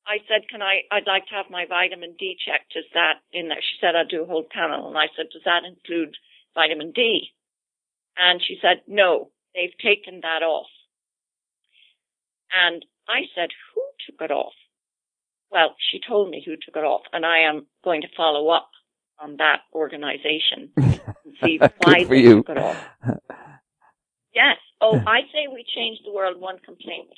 [0.06, 2.74] I said, can I, I'd like to have my vitamin D checked.
[2.76, 3.58] Is that in there?
[3.60, 4.88] She said, I'll do a whole panel.
[4.88, 6.16] And I said, does that include
[6.54, 7.32] vitamin D?
[8.16, 10.66] And she said, no, they've taken that off.
[12.52, 14.52] And I said, who took it off?
[15.50, 18.68] Well, she told me who took it off and I am going to follow up
[19.18, 21.00] on that organization and
[21.42, 22.42] see why they you.
[22.42, 22.76] took it off.
[24.34, 24.58] Yes.
[24.80, 27.08] Oh, I say we change the world one complaint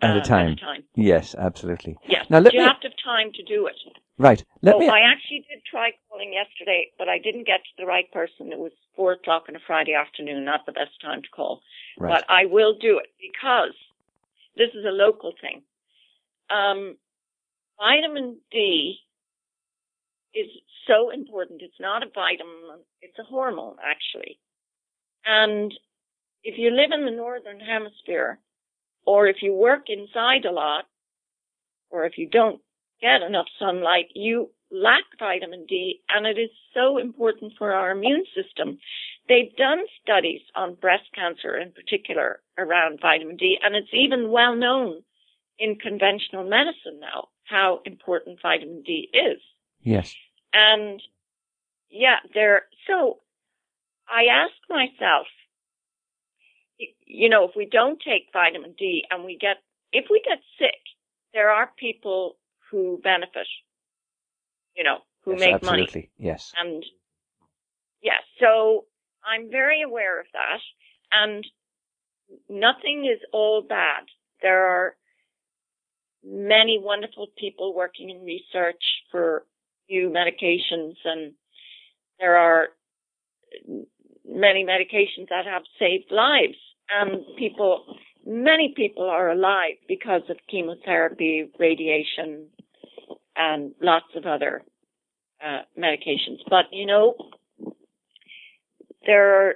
[0.00, 0.52] At a uh, time.
[0.52, 0.84] At a time.
[0.94, 1.96] Yes, absolutely.
[2.08, 2.26] Yes.
[2.30, 3.74] Now, let you me- have to have time to do it.
[4.18, 4.44] Right.
[4.60, 4.88] Let oh, me.
[4.88, 8.52] I actually did try calling yesterday, but I didn't get to the right person.
[8.52, 11.62] It was four o'clock on a Friday afternoon, not the best time to call.
[11.98, 12.10] right.
[12.10, 13.74] But I will do it because
[14.56, 15.62] this is a local thing.
[16.50, 16.96] Um,
[17.78, 18.98] vitamin D
[20.34, 20.48] is
[20.86, 21.62] so important.
[21.62, 24.38] It's not a vitamin, it's a hormone actually.
[25.24, 25.72] And
[26.44, 28.38] if you live in the northern hemisphere,
[29.06, 30.84] or if you work inside a lot,
[31.90, 32.60] or if you don't
[33.02, 38.24] get enough sunlight, you lack vitamin D, and it is so important for our immune
[38.34, 38.78] system.
[39.28, 44.56] They've done studies on breast cancer in particular around vitamin D, and it's even well
[44.56, 45.02] known
[45.58, 49.40] in conventional medicine now how important vitamin D is.
[49.82, 50.14] yes.
[50.54, 51.00] And
[51.90, 53.18] yeah, there, so
[54.08, 55.26] I ask myself,
[57.06, 59.56] you know, if we don't take vitamin D and we get,
[59.92, 60.80] if we get sick,
[61.34, 62.36] there are people
[62.72, 63.46] who benefit,
[64.74, 65.82] you know, who yes, make money.
[65.82, 66.10] absolutely.
[66.18, 66.52] Yes.
[66.58, 66.84] And
[68.02, 68.86] yes, so
[69.24, 70.58] I'm very aware of that.
[71.12, 71.46] And
[72.48, 74.04] nothing is all bad.
[74.40, 74.96] There are
[76.24, 79.44] many wonderful people working in research for
[79.90, 81.34] new medications and
[82.18, 82.68] there are
[84.24, 86.56] many medications that have saved lives
[86.92, 87.84] and people,
[88.26, 92.48] many people are alive because of chemotherapy, radiation,
[93.36, 94.62] and lots of other
[95.44, 96.38] uh, medications.
[96.48, 97.14] But you know,
[99.06, 99.54] there are,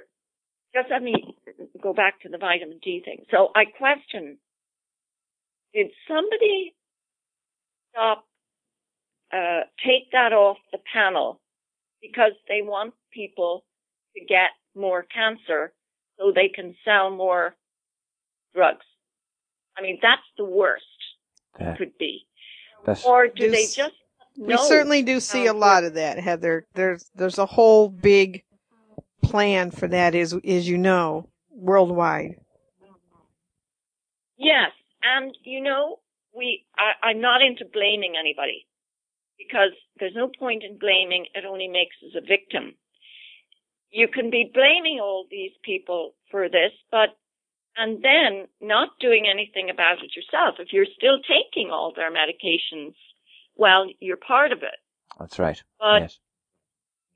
[0.73, 1.35] just let me
[1.81, 3.25] go back to the vitamin D thing.
[3.31, 4.37] So I question,
[5.73, 6.73] did somebody
[7.91, 8.25] stop
[9.33, 11.41] uh, take that off the panel
[12.01, 13.65] because they want people
[14.15, 15.73] to get more cancer
[16.17, 17.55] so they can sell more
[18.55, 18.85] drugs.
[19.77, 20.85] I mean, that's the worst
[21.77, 22.25] could be.
[22.87, 23.95] That's Or do Do they s- just
[24.37, 26.65] We certainly do see a lot of that, Heather.
[26.73, 28.43] There's there's a whole big
[29.21, 32.35] plan for that is as as you know, worldwide.
[34.37, 34.71] Yes,
[35.03, 35.99] and you know,
[36.33, 38.65] we I, I'm not into blaming anybody
[39.37, 41.25] because there's no point in blaming.
[41.35, 42.75] It only makes us a victim.
[43.91, 47.09] You can be blaming all these people for this, but
[47.77, 50.55] and then not doing anything about it yourself.
[50.59, 52.95] If you're still taking all their medications,
[53.55, 54.79] well, you're part of it.
[55.19, 55.61] that's right.
[55.79, 56.19] But yes.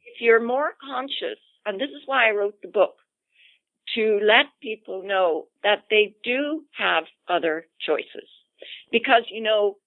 [0.05, 2.95] if you're more conscious, and this is why I wrote the book,
[3.95, 8.30] to let people know that they do have other choices.
[8.91, 9.78] Because, you know,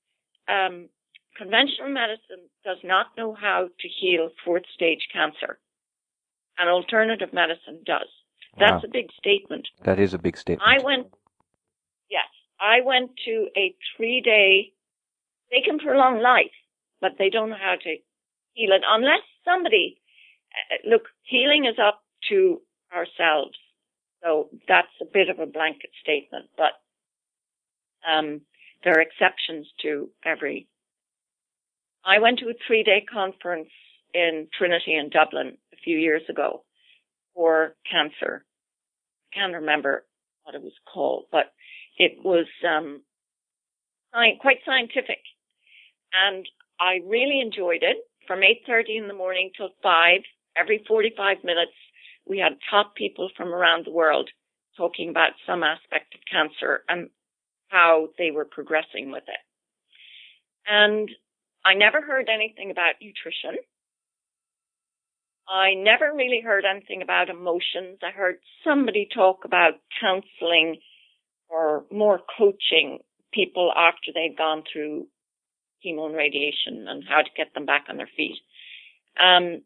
[0.48, 0.88] um,
[1.36, 5.58] conventional medicine does not know how to heal fourth stage cancer.
[6.58, 8.08] And alternative medicine does.
[8.58, 8.88] That's Wow.
[8.88, 9.68] a big statement.
[9.82, 10.68] That is a big statement.
[10.68, 11.12] I went,
[12.08, 12.28] yes,
[12.60, 14.72] I went to a three day,
[15.50, 16.54] they can prolong life,
[17.00, 17.96] but they don't know how to
[18.54, 20.00] heal it unless somebody,
[20.72, 23.58] uh, look, healing is up to ourselves.
[24.22, 26.80] So that's a bit of a blanket statement, but,
[28.06, 28.40] um,
[28.84, 30.68] there are exceptions to every.
[32.04, 33.70] I went to a three day conference
[34.12, 36.64] in Trinity in Dublin a few years ago
[37.34, 38.44] for cancer.
[39.32, 40.06] I can't remember
[40.44, 41.52] what it was called, but
[41.98, 43.02] it was um,
[44.12, 45.20] quite scientific,
[46.12, 46.46] and
[46.80, 47.96] I really enjoyed it.
[48.26, 50.20] From 8:30 in the morning till five,
[50.56, 51.72] every 45 minutes,
[52.26, 54.30] we had top people from around the world
[54.76, 57.10] talking about some aspect of cancer and
[57.68, 59.40] how they were progressing with it.
[60.66, 61.10] And
[61.64, 63.56] I never heard anything about nutrition.
[65.48, 67.98] I never really heard anything about emotions.
[68.02, 70.78] I heard somebody talk about counseling
[71.48, 73.00] or more coaching
[73.32, 75.06] people after they'd gone through
[75.84, 78.38] chemo and radiation and how to get them back on their feet.
[79.20, 79.62] Um,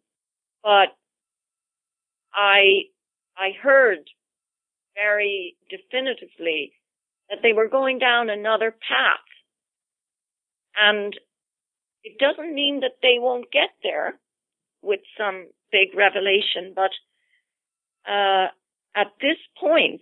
[0.63, 0.97] but
[2.35, 2.89] I,
[3.37, 4.01] I heard
[4.97, 6.73] very definitively
[7.31, 9.21] that they were going down another path.
[10.77, 11.17] And
[12.03, 14.19] it doesn't mean that they won't get there
[14.83, 16.91] with some big revelation, but
[18.11, 18.49] uh,
[18.95, 20.01] at this point,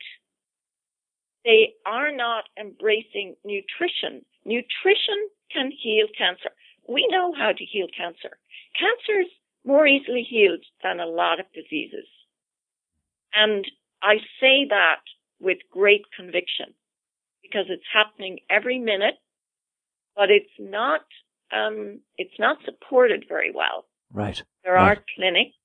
[1.44, 4.24] they are not embracing nutrition.
[4.44, 6.50] Nutrition can heal cancer.
[6.88, 8.36] We know how to heal cancer.
[8.78, 9.30] Cancer is
[9.64, 12.06] more easily healed than a lot of diseases.
[13.34, 13.64] And
[14.02, 15.00] I say that
[15.40, 16.74] with great conviction
[17.42, 19.18] because it's happening every minute,
[20.14, 21.02] but it's not,
[21.52, 23.84] um, it's not supported very well.
[24.16, 24.42] Right.
[24.64, 24.96] There Right.
[24.98, 25.56] are clinics.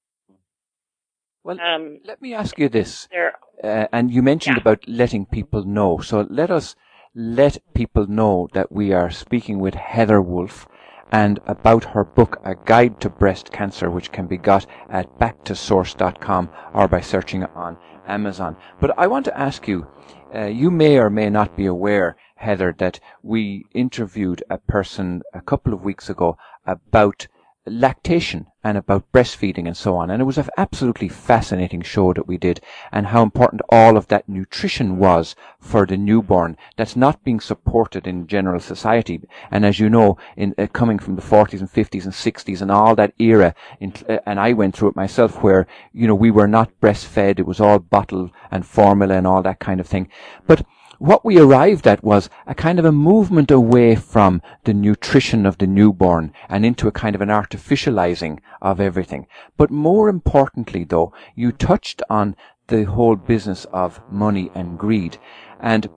[1.43, 3.07] Well, Um, let me ask you this.
[3.07, 3.33] there,
[3.63, 4.61] Uh, and you mentioned Yeah.
[4.61, 5.99] about letting people know.
[5.99, 6.75] So let us
[7.15, 10.67] let people know that we are speaking with Heather Wolf
[11.11, 16.49] and about her book, A Guide to Breast Cancer, which can be got at backtosource.com
[16.73, 18.57] or by searching on Amazon.
[18.81, 19.87] But I want to ask you,
[20.35, 25.41] uh, you may or may not be aware, Heather, that we interviewed a person a
[25.41, 27.27] couple of weeks ago about
[27.65, 30.09] lactation and about breastfeeding and so on.
[30.09, 32.59] And it was an absolutely fascinating show that we did
[32.91, 38.07] and how important all of that nutrition was for the newborn that's not being supported
[38.07, 39.21] in general society.
[39.51, 42.71] And as you know, in uh, coming from the 40s and 50s and 60s and
[42.71, 46.31] all that era, in, uh, and I went through it myself where, you know, we
[46.31, 47.39] were not breastfed.
[47.39, 50.09] It was all bottle and formula and all that kind of thing.
[50.47, 50.65] But
[51.01, 55.57] what we arrived at was a kind of a movement away from the nutrition of
[55.57, 59.25] the newborn and into a kind of an artificializing of everything.
[59.57, 62.35] But more importantly, though, you touched on
[62.67, 65.17] the whole business of money and greed.
[65.59, 65.89] And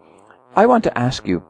[0.57, 1.45] I want to ask you,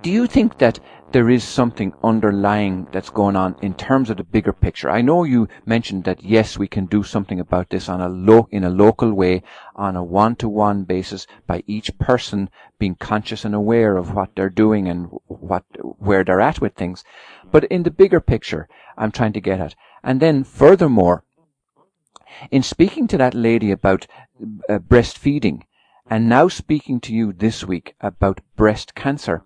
[0.00, 0.80] do you think that
[1.14, 4.90] there is something underlying that's going on in terms of the bigger picture?
[4.90, 8.64] I know you mentioned that yes, we can do something about this on a in
[8.64, 9.44] a local way,
[9.76, 12.50] on a one-to-one basis, by each person
[12.80, 15.62] being conscious and aware of what they're doing and what
[16.00, 17.04] where they're at with things.
[17.52, 19.76] But in the bigger picture, I'm trying to get at.
[20.02, 21.22] And then furthermore,
[22.50, 24.08] in speaking to that lady about
[24.68, 25.62] uh, breastfeeding,
[26.10, 29.44] and now speaking to you this week about breast cancer,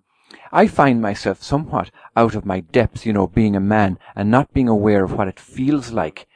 [0.51, 4.53] I find myself somewhat out of my depth, you know, being a man and not
[4.53, 6.27] being aware of what it feels like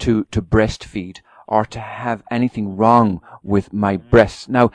[0.00, 4.10] to, to breastfeed or to have anything wrong with my mm.
[4.10, 4.48] breasts.
[4.48, 4.70] Now,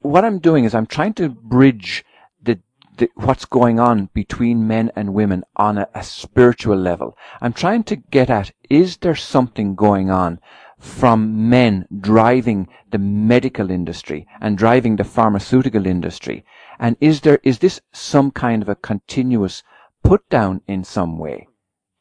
[0.00, 2.04] what I'm doing is I'm trying to bridge
[2.42, 2.60] the,
[2.96, 7.16] the, what's going on between men and women on a, a spiritual level.
[7.40, 10.40] I'm trying to get at, is there something going on
[10.78, 16.44] from men driving the medical industry and driving the pharmaceutical industry?
[16.78, 19.62] And is there, is this some kind of a continuous
[20.02, 21.48] put down in some way?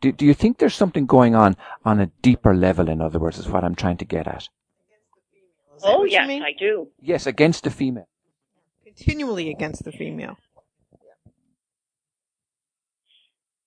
[0.01, 3.39] Do, do you think there's something going on on a deeper level, in other words,
[3.39, 4.49] is what I'm trying to get at?
[5.83, 6.87] Oh, yes, I do.
[7.01, 8.07] Yes, against the female.
[8.83, 10.37] Continually against the female.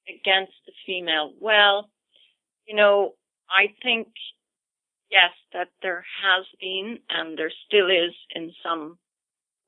[0.09, 1.33] Against the female.
[1.41, 1.91] Well,
[2.67, 3.13] you know,
[3.51, 4.09] I think,
[5.11, 8.99] yes, that there has been and there still is in some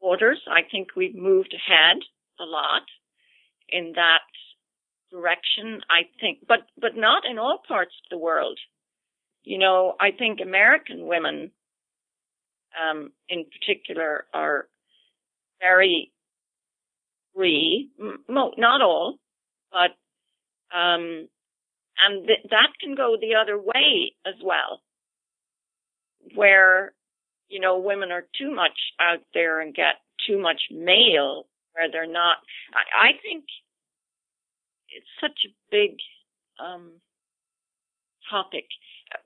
[0.01, 0.41] quarters.
[0.49, 1.99] I think we've moved ahead
[2.41, 2.83] a lot
[3.69, 4.21] in that
[5.11, 8.59] direction, I think, but, but not in all parts of the world.
[9.43, 11.51] You know, I think American women,
[12.81, 14.69] um, in particular are
[15.61, 16.13] very
[17.35, 17.91] free,
[18.29, 19.19] not all,
[19.73, 19.91] but,
[20.77, 21.29] um,
[22.03, 24.81] and th- that can go the other way as well,
[26.35, 26.93] where,
[27.51, 29.97] you know, women are too much out there and get
[30.27, 32.39] too much mail where they're not.
[32.73, 33.45] I, I think
[34.89, 35.97] it's such a big
[36.65, 36.93] um,
[38.31, 38.67] topic.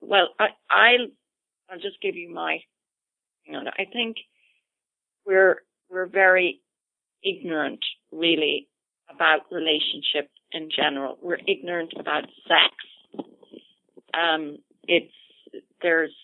[0.01, 0.93] Well, I, I
[1.70, 2.59] I'll just give you my.
[3.45, 4.16] You know, I think
[5.27, 6.61] we're we're very
[7.22, 8.68] ignorant, really,
[9.14, 11.18] about relationship in general.
[11.22, 13.27] We're ignorant about sex.
[14.14, 15.12] Um, it's
[15.83, 16.14] there's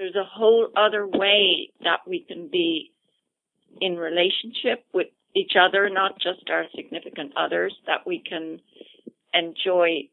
[0.00, 2.90] there's a whole other way that we can be
[3.82, 8.60] in relationship with each other, not just our significant others, that we can
[9.34, 10.08] enjoy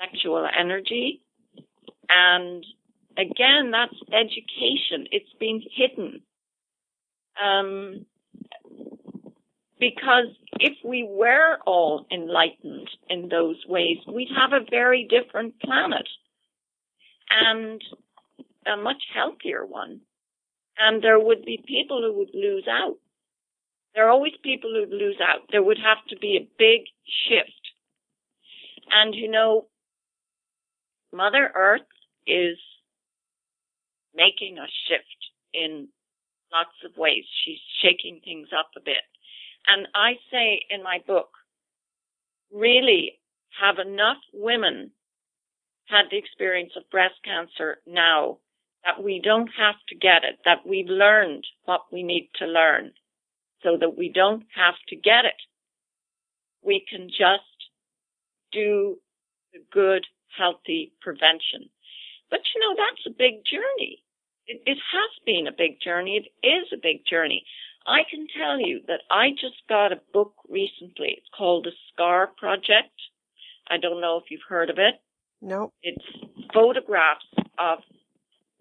[0.00, 1.20] sexual energy.
[2.08, 2.64] And
[3.18, 5.08] again, that's education.
[5.10, 6.22] It's been hidden.
[7.42, 8.06] Um,
[9.80, 10.28] because
[10.60, 16.08] if we were all enlightened in those ways, we'd have a very different planet
[17.30, 17.82] and
[18.68, 20.00] a much healthier one.
[20.78, 22.96] And there would be people who would lose out.
[23.94, 25.48] There are always people who lose out.
[25.50, 26.82] There would have to be a big
[27.26, 27.72] shift.
[28.90, 29.66] And you know,
[31.12, 31.88] Mother Earth
[32.26, 32.58] is
[34.14, 35.04] making a shift
[35.52, 35.88] in
[36.52, 37.24] lots of ways.
[37.44, 39.04] She's shaking things up a bit.
[39.66, 41.30] And I say in my book,
[42.52, 43.18] really
[43.60, 44.92] have enough women
[45.86, 48.38] had the experience of breast cancer now
[48.88, 52.92] that we don't have to get it, that we've learned what we need to learn
[53.62, 55.40] so that we don't have to get it.
[56.62, 57.44] We can just
[58.52, 58.96] do
[59.52, 61.68] the good, healthy prevention.
[62.30, 64.02] But you know, that's a big journey.
[64.46, 66.24] It, it has been a big journey.
[66.42, 67.44] It is a big journey.
[67.86, 71.14] I can tell you that I just got a book recently.
[71.18, 72.96] It's called The Scar Project.
[73.70, 74.94] I don't know if you've heard of it.
[75.42, 75.58] No.
[75.60, 75.74] Nope.
[75.82, 76.04] It's
[76.52, 77.26] photographs
[77.58, 77.78] of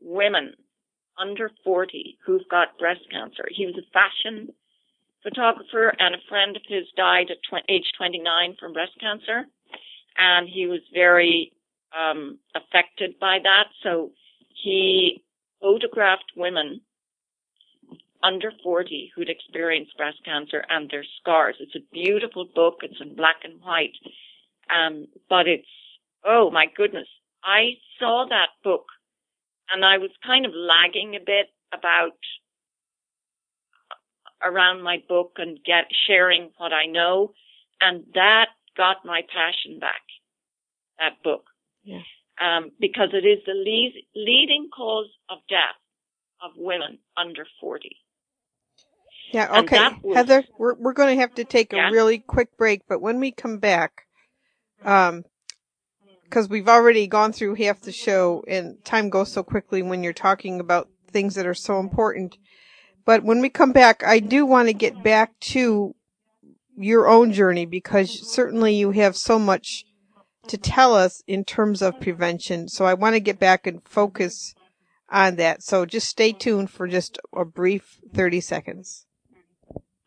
[0.08, 0.54] women
[1.20, 3.46] under 40 who've got breast cancer.
[3.52, 4.50] He was a fashion
[5.24, 9.46] photographer and a friend of his died at tw- age 29 from breast cancer.
[10.18, 11.52] And he was very
[11.98, 13.66] um, affected by that.
[13.84, 14.12] So
[14.64, 15.24] he
[15.62, 16.82] photographed women
[18.24, 21.56] under 40 who'd experienced breast cancer and their scars.
[21.60, 22.80] It's a beautiful book.
[22.82, 23.94] It's in black and white.
[24.74, 25.68] Um, but it's,
[26.26, 27.08] oh my goodness.
[27.44, 28.86] I saw that book
[29.72, 32.18] and I was kind of lagging a bit about
[34.44, 37.34] around my book and get sharing what I know.
[37.82, 40.02] And that got my passion back,
[41.00, 41.46] that book.
[41.84, 42.02] Yeah.
[42.40, 45.78] Um, because it is the lead, leading cause of death
[46.42, 47.98] of women under 40.
[49.34, 49.90] Yeah, okay.
[50.04, 51.90] Was, Heather, we're, we're going to have to take yeah?
[51.90, 54.04] a really quick break, but when we come back,
[54.86, 55.24] um,
[56.30, 60.14] because we've already gone through half the show and time goes so quickly when you're
[60.14, 62.38] talking about things that are so important.
[63.06, 65.96] But when we come back, I do want to get back to
[66.78, 69.86] your own journey because certainly you have so much
[70.48, 72.68] to tell us in terms of prevention.
[72.68, 74.54] So I want to get back and focus
[75.10, 75.64] on that.
[75.64, 79.06] So just stay tuned for just a brief 30 seconds.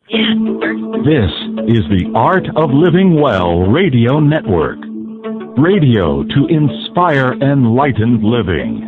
[0.07, 1.31] This
[1.67, 4.90] is the Art of Living Well Radio Network.
[5.23, 8.87] Radio to inspire enlightened living.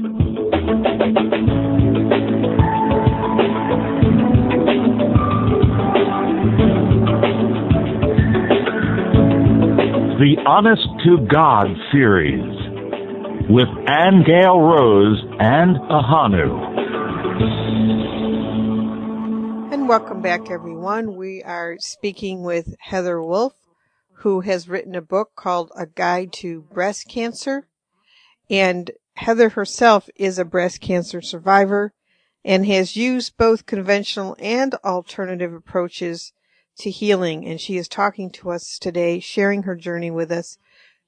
[10.18, 12.42] the Honest to God series
[13.50, 16.74] with Angel Rose and Ahanu.
[19.74, 21.16] And welcome back, everyone.
[21.16, 23.54] We are speaking with Heather Wolf,
[24.24, 27.68] who has written a book called A Guide to Breast Cancer.
[28.50, 31.94] And Heather herself is a breast cancer survivor
[32.46, 36.32] and has used both conventional and alternative approaches
[36.80, 37.46] to healing.
[37.46, 40.58] And she is talking to us today, sharing her journey with us,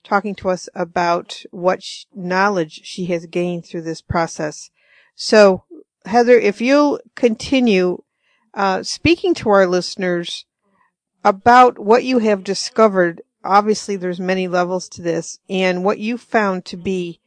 [0.04, 4.72] talking to us about what knowledge she has gained through this process.
[5.16, 5.64] So,
[6.06, 8.04] Heather, if you'll continue
[8.54, 10.46] uh, speaking to our listeners
[11.26, 13.22] about what you have discovered.
[13.44, 17.20] Obviously, there's many levels to this, and what you found to be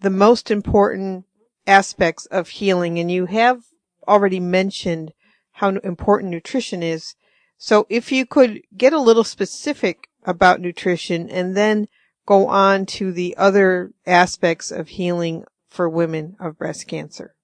[0.00, 1.24] the most important
[1.66, 2.98] aspects of healing.
[2.98, 3.64] And you have
[4.06, 5.12] already mentioned
[5.50, 7.16] how important nutrition is.
[7.58, 11.88] So, if you could get a little specific about nutrition and then
[12.26, 17.34] go on to the other aspects of healing for women of breast cancer.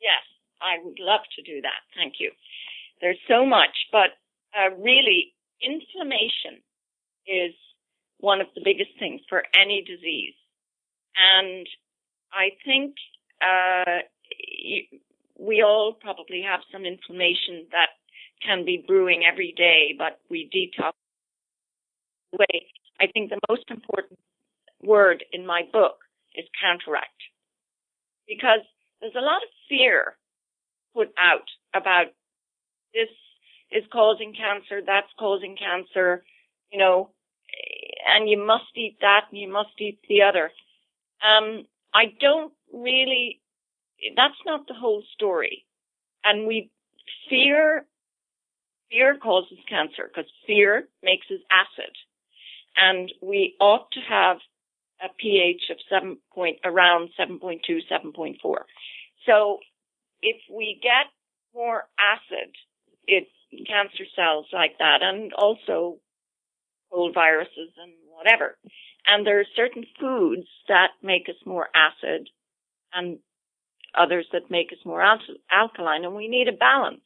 [0.00, 0.22] Yes,
[0.60, 1.80] I would love to do that.
[1.96, 2.30] Thank you.
[3.00, 4.10] There's so much, but
[4.56, 6.62] uh, really, inflammation
[7.26, 7.54] is
[8.18, 10.34] one of the biggest things for any disease.
[11.16, 11.66] And
[12.32, 12.94] I think
[13.42, 14.06] uh,
[15.38, 17.90] we all probably have some inflammation that
[18.44, 20.92] can be brewing every day, but we detox
[22.32, 22.66] away.
[23.00, 24.18] I think the most important
[24.82, 25.98] word in my book
[26.34, 27.10] is counteract
[28.26, 28.60] because
[29.00, 30.16] there's a lot of fear
[30.94, 32.06] put out about
[32.94, 33.08] this
[33.72, 36.24] is causing cancer, that's causing cancer,
[36.70, 37.10] you know,
[38.06, 40.50] and you must eat that and you must eat the other.
[41.22, 41.64] Um,
[41.94, 43.40] I don't really,
[44.16, 45.64] that's not the whole story.
[46.24, 46.70] And we
[47.28, 47.86] fear,
[48.90, 51.92] fear causes cancer because fear makes us acid.
[52.76, 54.38] And we ought to have
[55.02, 57.60] a pH of seven point, around 7.2,
[57.90, 58.36] 7.4.
[59.26, 59.58] So
[60.22, 61.06] if we get
[61.54, 62.54] more acid,
[63.06, 63.28] it
[63.66, 65.98] cancer cells like that, and also
[66.92, 68.56] cold viruses and whatever.
[69.06, 72.28] And there are certain foods that make us more acid,
[72.92, 73.18] and
[73.94, 75.18] others that make us more al-
[75.50, 77.00] alkaline, and we need a balance.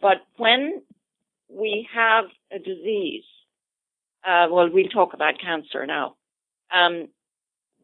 [0.00, 0.82] But when
[1.48, 3.24] we have a disease,
[4.26, 6.16] uh, well, we'll talk about cancer now.
[6.74, 7.08] Um,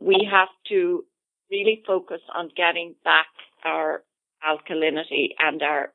[0.01, 1.05] we have to
[1.51, 3.27] really focus on getting back
[3.65, 4.03] our
[4.47, 5.93] alkalinity and our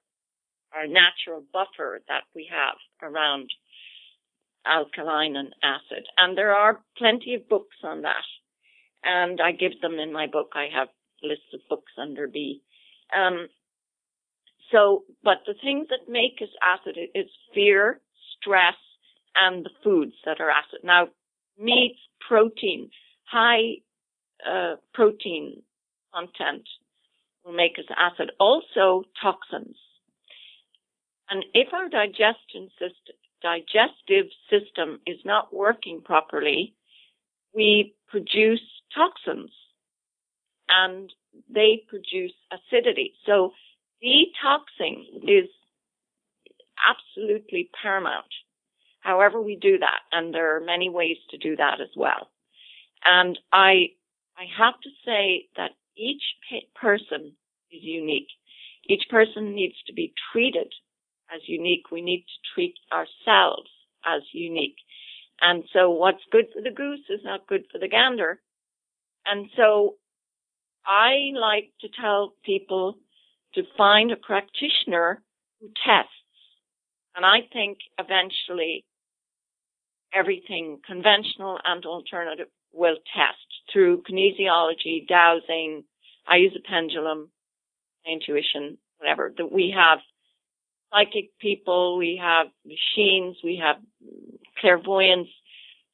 [0.76, 3.50] our natural buffer that we have around
[4.66, 6.06] alkaline and acid.
[6.18, 8.26] And there are plenty of books on that.
[9.04, 10.52] And I give them in my book.
[10.54, 10.90] I have
[11.24, 12.62] lists of books under B.
[13.16, 13.48] Um,
[14.72, 18.02] so, but the things that make us acid is fear,
[18.38, 18.76] stress,
[19.36, 20.80] and the foods that are acid.
[20.84, 21.08] Now,
[21.58, 21.98] meat,
[22.28, 22.90] protein,
[23.24, 23.78] high
[24.48, 25.64] uh, protein
[26.14, 26.68] content
[27.44, 28.32] will make us acid.
[28.40, 29.78] Also toxins.
[31.30, 36.74] And if our digestion system, digestive system is not working properly,
[37.54, 38.62] we produce
[38.94, 39.52] toxins
[40.70, 41.12] and
[41.54, 43.14] they produce acidity.
[43.26, 43.54] So
[44.04, 45.50] detoxing is
[46.88, 48.26] absolutely paramount.
[49.02, 52.30] However we do that, and there are many ways to do that as well.
[53.06, 53.92] And I,
[54.38, 56.24] I have to say that each
[56.76, 57.34] person
[57.72, 58.28] is unique.
[58.88, 60.74] Each person needs to be treated
[61.34, 61.92] as unique.
[61.92, 63.70] We need to treat ourselves
[64.06, 64.78] as unique.
[65.42, 68.40] And so what's good for the goose is not good for the gander.
[69.26, 69.96] And so
[70.86, 72.98] I like to tell people
[73.54, 75.22] to find a practitioner
[75.60, 76.12] who tests.
[77.16, 78.86] And I think eventually
[80.14, 85.84] everything conventional and alternative will test through kinesiology, dowsing.
[86.28, 87.30] I use a pendulum,
[88.06, 89.34] intuition, whatever.
[89.38, 90.00] That we have
[90.92, 93.78] psychic people, we have machines, we have
[94.60, 95.30] clairvoyance,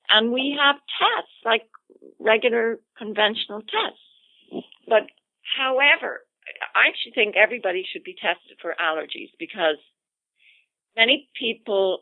[0.10, 1.64] and we have tests like
[2.20, 4.64] regular conventional tests.
[4.88, 5.04] But
[5.58, 6.22] however,
[6.76, 9.78] I actually think everybody should be tested for allergies because
[10.96, 12.02] many people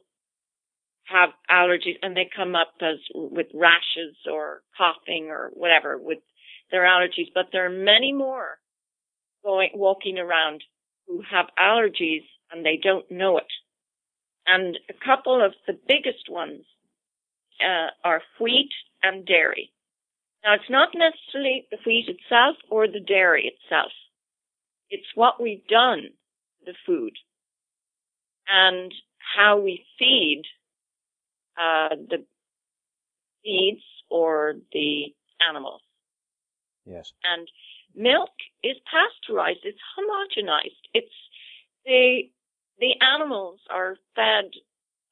[1.05, 6.19] have allergies and they come up as with rashes or coughing or whatever with
[6.71, 8.57] their allergies, but there are many more
[9.43, 10.63] going walking around
[11.07, 13.51] who have allergies and they don't know it.
[14.45, 16.65] And a couple of the biggest ones
[17.61, 19.71] uh, are wheat and dairy.
[20.43, 23.91] Now, it's not necessarily the wheat itself or the dairy itself.
[24.89, 27.13] It's what we've done to the food
[28.47, 28.93] and
[29.35, 30.43] how we feed
[31.57, 32.25] uh, the
[33.43, 35.13] seeds or the
[35.49, 35.81] animals.
[36.85, 37.13] Yes.
[37.23, 37.47] And
[37.95, 38.31] milk
[38.63, 39.59] is pasteurized.
[39.63, 40.83] It's homogenized.
[40.93, 41.13] It's
[41.85, 42.29] the
[42.79, 44.51] the animals are fed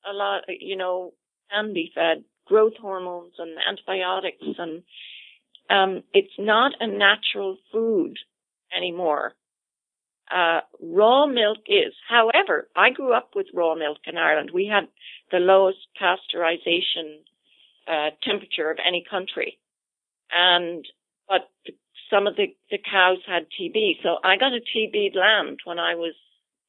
[0.10, 1.14] a lot, you know,
[1.52, 4.84] can be fed growth hormones and antibiotics and
[5.70, 8.18] um, it's not a natural food
[8.76, 9.34] anymore.
[10.30, 11.94] Uh, raw milk is.
[12.08, 14.52] However, I grew up with raw milk in Ireland.
[14.54, 14.88] We had
[15.32, 17.20] the lowest pasteurization
[17.88, 19.60] uh, temperature of any country,
[20.32, 20.86] and
[21.28, 21.50] but
[22.12, 24.04] some of the, the cows had TB.
[24.04, 26.14] So I got a TB lamb when I was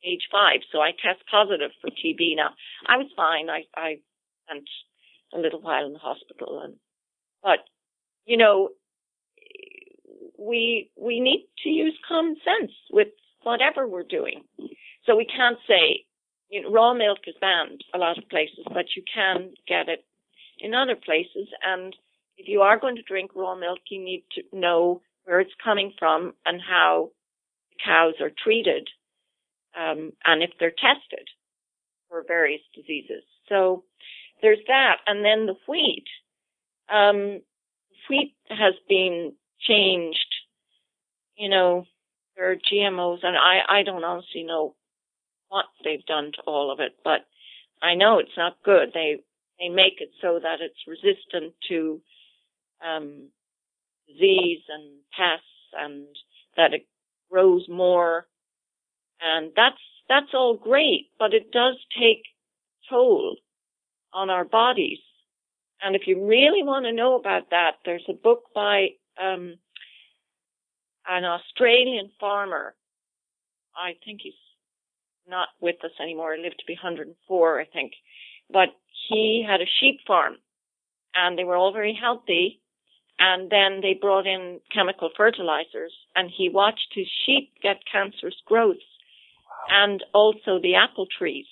[0.04, 0.60] age five.
[0.70, 2.50] So I test positive for TB now.
[2.86, 3.50] I was fine.
[3.50, 3.98] I I
[4.46, 4.64] spent
[5.34, 6.74] a little while in the hospital, and
[7.42, 7.60] but
[8.24, 8.70] you know
[10.38, 13.08] we we need to use common sense with
[13.42, 14.42] whatever we're doing.
[15.04, 16.04] So we can't say
[16.50, 20.04] you know, raw milk is banned a lot of places, but you can get it
[20.58, 21.48] in other places.
[21.64, 21.96] And
[22.36, 25.92] if you are going to drink raw milk, you need to know where it's coming
[25.98, 27.10] from and how
[27.70, 28.88] the cows are treated,
[29.78, 31.28] um, and if they're tested
[32.08, 33.22] for various diseases.
[33.48, 33.84] So
[34.40, 36.04] there's that, and then the wheat.
[36.92, 37.40] Um,
[38.08, 40.18] wheat has been changed.
[41.36, 41.86] You know,
[42.36, 44.74] there are GMOs, and I I don't honestly know
[45.48, 47.20] what they've done to all of it, but
[47.82, 48.90] I know it's not good.
[48.92, 49.18] They
[49.58, 52.00] they make it so that it's resistant to
[52.84, 53.28] um,
[54.12, 54.84] disease and
[55.16, 56.06] pests, and
[56.56, 56.86] that it
[57.30, 58.26] grows more,
[59.20, 62.22] and that's that's all great, but it does take
[62.90, 63.36] toll
[64.12, 64.98] on our bodies.
[65.82, 68.88] And if you really want to know about that, there's a book by
[69.20, 69.56] um,
[71.08, 72.74] an Australian farmer.
[73.76, 74.34] I think he's
[75.28, 76.34] not with us anymore.
[76.34, 77.92] He lived to be 104, I think.
[78.52, 78.68] But
[79.08, 80.36] he had a sheep farm
[81.14, 82.61] and they were all very healthy.
[83.24, 88.80] And then they brought in chemical fertilizers and he watched his sheep get cancerous growths
[89.70, 91.46] and also the apple trees.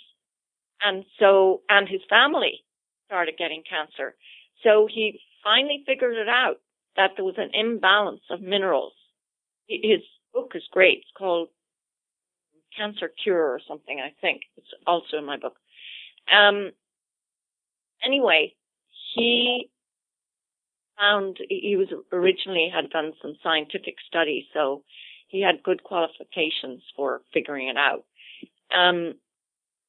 [0.84, 2.64] And so, and his family
[3.06, 4.16] started getting cancer.
[4.64, 6.56] So he finally figured it out
[6.96, 8.94] that there was an imbalance of minerals.
[9.68, 10.00] His
[10.34, 10.98] book is great.
[10.98, 11.50] It's called
[12.76, 14.42] Cancer Cure or something, I think.
[14.56, 15.54] It's also in my book.
[16.34, 16.72] Um,
[18.04, 18.54] anyway,
[19.14, 19.70] he
[21.00, 24.82] found he was originally had done some scientific studies, so
[25.28, 28.04] he had good qualifications for figuring it out.
[28.76, 29.14] Um,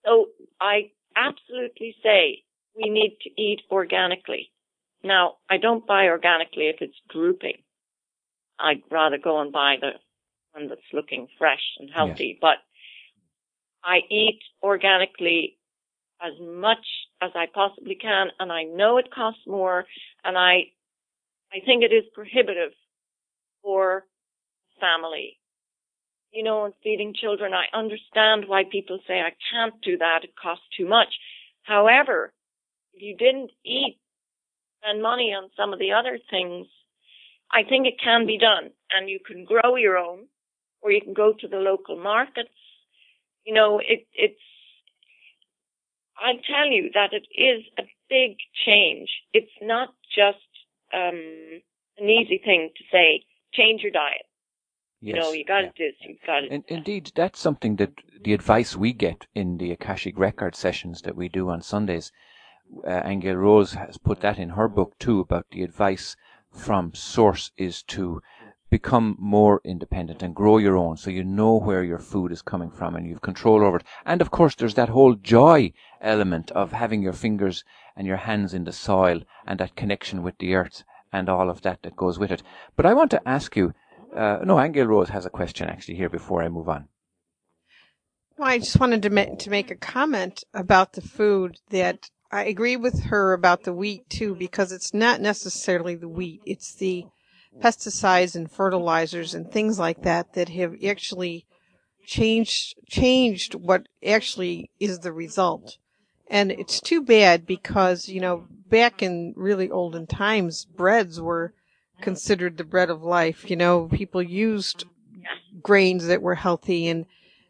[0.06, 0.28] so
[0.60, 2.44] I absolutely say
[2.76, 4.52] we need to eat organically.
[5.04, 7.58] Now, I don't buy organically if it's drooping.
[8.60, 9.92] I'd rather go and buy the
[10.54, 12.38] one that's looking fresh and healthy, yes.
[12.40, 12.58] but
[13.84, 15.58] I eat organically
[16.22, 16.86] as much
[17.22, 19.86] as I possibly can and I know it costs more
[20.24, 20.66] and I
[21.54, 22.72] I think it is prohibitive
[23.62, 24.06] for
[24.80, 25.40] family
[26.32, 27.54] you know, and feeding children.
[27.54, 30.24] I understand why people say I can't do that.
[30.24, 31.10] It costs too much.
[31.64, 32.34] However,
[32.94, 34.00] if you didn't eat
[34.84, 36.68] and money on some of the other things,
[37.52, 40.28] I think it can be done and you can grow your own
[40.82, 42.50] or you can go to the local markets.
[43.46, 44.40] You know, it, it's,
[46.18, 49.10] I tell you that it is a big change.
[49.34, 50.38] It's not just,
[50.94, 51.62] um,
[51.98, 54.26] an easy thing to say, change your diet
[55.04, 55.16] Yes.
[55.16, 55.72] You know, you got to yeah.
[55.78, 56.10] do.
[56.10, 56.64] You got to.
[56.68, 61.28] indeed, that's something that the advice we get in the Akashic Record sessions that we
[61.28, 62.12] do on Sundays.
[62.88, 66.16] Uh, Angel Rose has put that in her book too about the advice
[66.52, 68.22] from source is to
[68.72, 72.72] become more independent and grow your own so you know where your food is coming
[72.72, 73.84] from and you've control over it.
[74.06, 77.66] And of course, there's that whole joy element of having your fingers
[77.98, 81.62] and your hands in the soil and that connection with the earth and all of
[81.64, 82.42] that that goes with it.
[82.78, 83.74] But I want to ask you,
[84.16, 86.88] uh, no, Angel Rose has a question actually here before I move on.
[88.38, 92.46] Well, I just wanted to make, to make a comment about the food that I
[92.46, 96.42] agree with her about the wheat too, because it's not necessarily the wheat.
[96.46, 97.06] It's the
[97.60, 101.46] pesticides and fertilizers and things like that that have actually
[102.06, 105.78] changed, changed what actually is the result.
[106.30, 111.54] And it's too bad because, you know, back in really olden times, breads were
[112.02, 113.50] considered the bread of life.
[113.50, 114.86] You know, people used
[115.62, 117.06] grains that were healthy and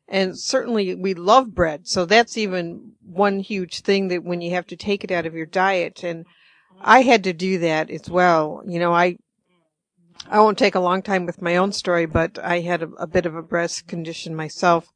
[0.07, 1.87] and certainly we love bread.
[1.87, 5.33] So that's even one huge thing that when you have to take it out of
[5.33, 6.25] your diet and
[6.81, 8.61] I had to do that as well.
[8.67, 9.17] You know, I
[10.29, 13.07] I won't take a long time with my own story, but I had a, a
[13.07, 14.91] bit of a breast condition myself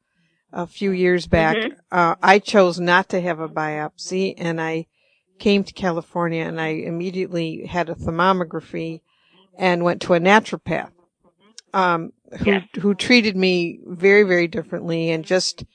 [0.53, 1.57] a few years back.
[1.57, 1.77] Mm-hmm.
[1.91, 4.87] Uh, I chose not to have a biopsy and I
[5.39, 9.01] came to California and I immediately had a thermography
[9.57, 10.91] and went to a naturopath,
[11.73, 15.65] um, who, who treated me very, very differently and just,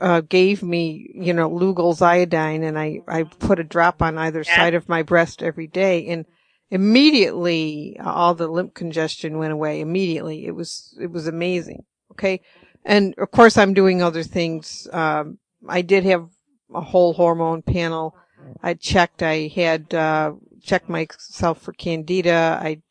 [0.00, 4.44] uh, gave me, you know, Lugol's iodine and I, I put a drop on either
[4.46, 4.56] Yeah.
[4.56, 6.26] side of my breast every day and
[6.74, 10.44] immediately all the lymph congestion went away immediately.
[10.44, 11.84] It was, it was amazing.
[12.10, 12.40] Okay.
[12.84, 14.88] And of course I'm doing other things.
[14.92, 16.28] Um, I did have
[16.74, 18.16] a whole hormone panel.
[18.60, 22.58] I checked, I had, uh, checked myself for candida.
[22.60, 22.82] I,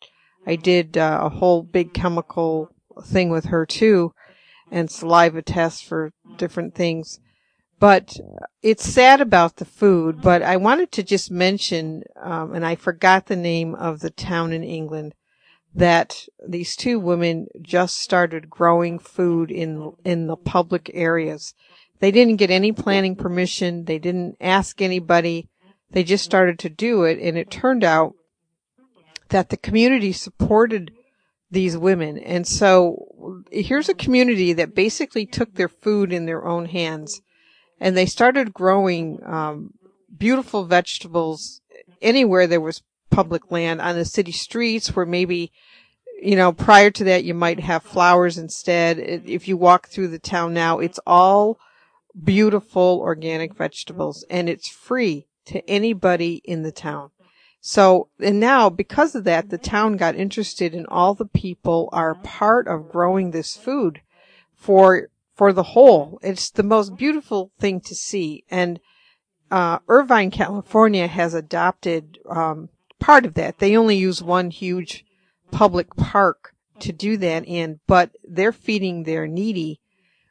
[0.47, 2.69] I did uh, a whole big chemical
[3.03, 4.13] thing with her too
[4.71, 7.19] and saliva tests for different things.
[7.83, 8.17] But
[8.61, 13.25] it's sad about the food, but I wanted to just mention, um, and I forgot
[13.25, 15.13] the name of the town in England,
[15.75, 21.55] that these two women just started growing food in, in the public areas.
[21.99, 23.83] They didn't get any planning permission.
[23.83, 25.49] They didn't ask anybody.
[25.91, 28.13] They just started to do it and it turned out
[29.27, 30.93] that the community supported
[31.51, 32.17] these women.
[32.17, 37.21] And so here's a community that basically took their food in their own hands
[37.79, 39.73] and they started growing um,
[40.15, 41.61] beautiful vegetables
[42.01, 43.81] anywhere there was public land.
[43.81, 45.51] On the city streets where maybe
[46.21, 48.99] you know prior to that you might have flowers instead.
[48.99, 51.59] If you walk through the town now it's all
[52.21, 57.09] beautiful organic vegetables and it's free to anybody in the town.
[57.65, 62.15] So, and now because of that, the town got interested and all the people are
[62.15, 64.01] part of growing this food
[64.53, 66.19] for, for the whole.
[66.21, 68.43] It's the most beautiful thing to see.
[68.49, 68.79] And,
[69.51, 72.69] uh, Irvine, California has adopted, um,
[72.99, 73.59] part of that.
[73.59, 75.05] They only use one huge
[75.51, 79.79] public park to do that in, but they're feeding their needy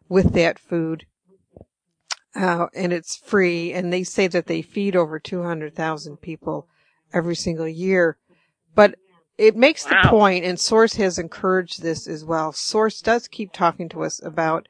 [0.08, 1.06] with that food.
[2.34, 3.72] Uh, and it's free.
[3.72, 6.66] And they say that they feed over 200,000 people
[7.12, 8.16] every single year.
[8.74, 8.96] But
[9.38, 10.10] it makes the Wow.
[10.10, 12.52] point, and Source has encouraged this as well.
[12.52, 14.68] Source does keep talking to us about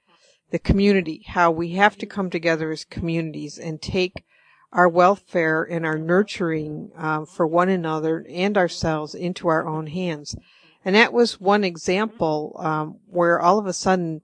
[0.53, 4.23] the community, how we have to come together as communities and take
[4.71, 10.37] our welfare and our nurturing um, for one another and ourselves into our own hands.
[10.85, 14.21] And that was one example um, where all of a sudden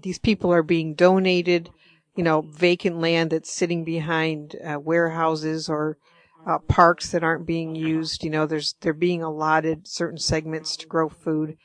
[0.00, 1.68] these people are being donated,
[2.14, 5.98] you know, vacant land that's sitting behind uh, warehouses or
[6.46, 8.24] uh, parks that aren't being used.
[8.24, 11.56] You know, there's they're being allotted certain segments to grow food,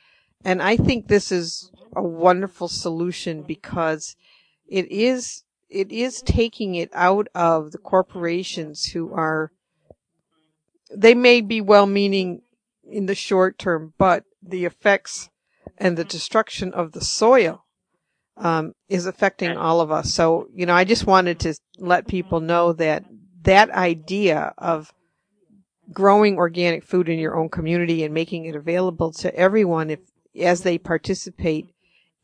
[0.44, 4.16] and I think this is a wonderful solution because
[4.68, 9.50] it is it is taking it out of the corporations who are
[10.94, 12.42] they may be well meaning
[12.84, 15.30] in the short term, but the effects
[15.78, 17.64] and the destruction of the soil
[18.36, 20.12] um, is affecting all of us.
[20.12, 23.04] So, you know, I just wanted to let people know that
[23.42, 24.92] that idea of
[25.90, 30.00] growing organic food in your own community and making it available to everyone if
[30.40, 31.71] as they participate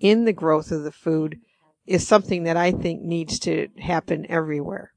[0.00, 1.40] in the growth of the food
[1.86, 4.92] is something that I think needs to happen everywhere.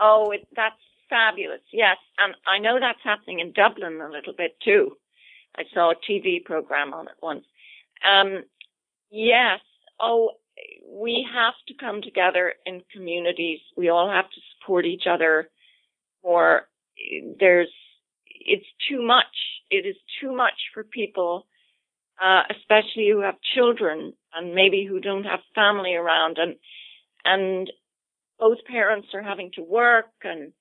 [0.00, 0.76] Oh, it, that's
[1.10, 1.60] fabulous.
[1.72, 1.96] Yes.
[2.18, 4.96] And I know that's happening in Dublin a little bit too.
[5.56, 7.44] I saw a TV program on it once.
[8.08, 8.44] Um,
[9.10, 9.60] yes.
[10.00, 10.30] Oh,
[10.86, 13.60] we have to come together in communities.
[13.76, 15.48] We all have to support each other
[16.22, 16.68] or
[17.40, 17.72] there's,
[18.26, 19.26] it's too much.
[19.70, 21.46] It is too much for people,
[22.22, 26.56] uh, especially who have children and maybe who don't have family around and,
[27.24, 27.70] and
[28.38, 30.52] both parents are having to work and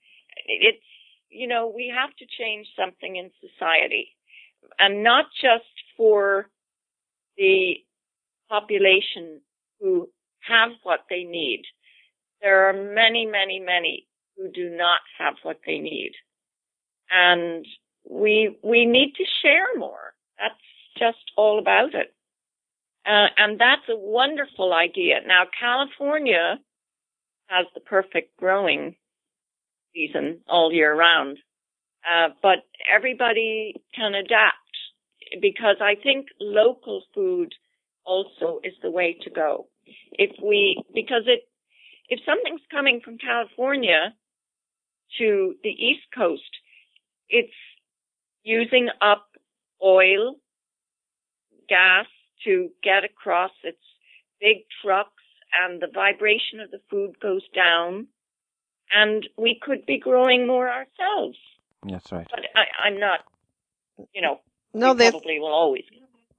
[0.46, 0.84] it's,
[1.30, 4.10] you know, we have to change something in society
[4.80, 6.48] and not just for
[7.38, 7.76] the
[8.50, 9.42] population
[9.80, 10.10] who
[10.42, 11.64] have what they need.
[12.42, 16.12] There are many, many, many who do not have what they need.
[17.12, 17.66] And
[18.10, 20.14] we, we need to share more.
[20.40, 20.56] That's
[20.98, 22.14] just all about it.
[23.06, 25.22] Uh, and that's a wonderful idea.
[25.26, 26.60] Now, California
[27.48, 28.96] has the perfect growing
[29.94, 31.38] season all year round.
[32.08, 32.60] Uh, but
[32.94, 34.58] everybody can adapt
[35.42, 37.54] because I think local food
[38.06, 39.68] also is the way to go.
[40.12, 41.42] If we, because it,
[42.10, 44.14] if something's coming from California
[45.18, 46.44] to the East Coast,
[47.30, 47.54] it's
[48.44, 49.28] using up
[49.84, 50.36] oil,
[51.68, 52.06] gas
[52.46, 53.78] to get across its
[54.40, 55.12] big trucks
[55.64, 58.08] and the vibration of the food goes down
[58.94, 61.38] and we could be growing more ourselves.
[61.88, 62.28] That's right.
[62.30, 63.20] But I, I'm not,
[64.14, 64.40] you know,
[64.74, 65.84] No, we that's probably will always.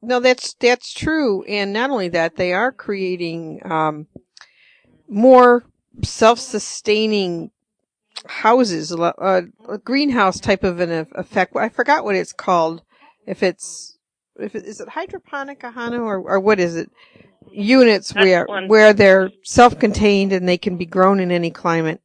[0.00, 4.06] No, that's that's true, and not only that, they are creating um,
[5.08, 5.64] more
[6.04, 7.50] self-sustaining
[8.26, 11.56] houses, a, a greenhouse type of an effect.
[11.56, 12.82] I forgot what it's called.
[13.26, 13.97] If it's
[14.38, 16.90] if it, is it hydroponic, Ahanu, or or what is it?
[17.52, 22.00] units where where they're self-contained and they can be grown in any climate.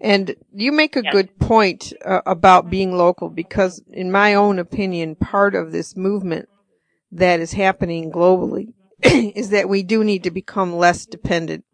[0.00, 1.12] And you make a yes.
[1.12, 6.48] good point uh, about being local because, in my own opinion, part of this movement
[7.12, 11.64] that is happening globally is that we do need to become less dependent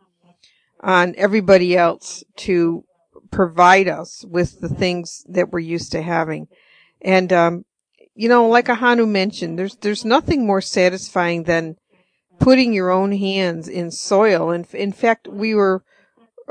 [0.81, 2.85] on everybody else to
[3.33, 6.47] provide us with the things that we're used to having.
[7.01, 7.65] And, um,
[8.15, 11.77] you know, like Ahanu mentioned, there's, there's nothing more satisfying than
[12.39, 14.51] putting your own hands in soil.
[14.51, 15.85] And in fact, we were,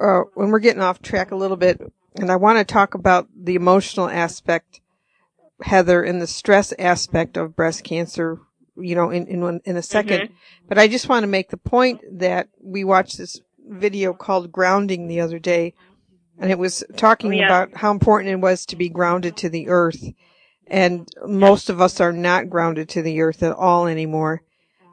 [0.02, 1.82] uh, when we're getting off track a little bit,
[2.16, 4.82] and I want to talk about the emotional aspect,
[5.62, 8.40] Heather, and the stress aspect of breast cancer,
[8.76, 10.34] you know, in, in, in a 2nd mm-hmm.
[10.68, 15.08] But I just want to make the point that we watched this video called Grounding
[15.08, 15.74] the other day,
[16.40, 17.46] and it was talking oh, yeah.
[17.46, 20.04] about how important it was to be grounded to the earth.
[20.72, 24.42] And most of us are not grounded to the earth at all anymore.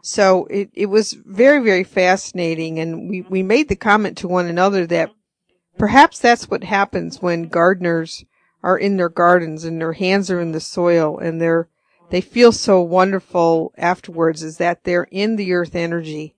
[0.02, 2.80] So it, it was very, very fascinating.
[2.80, 5.12] And we, we made the comment to one another that
[5.78, 8.24] perhaps that's what happens when gardeners
[8.60, 11.68] are in their gardens and their hands are in the soil and they're,
[12.10, 16.34] they feel so wonderful afterwards is that they're in the earth energy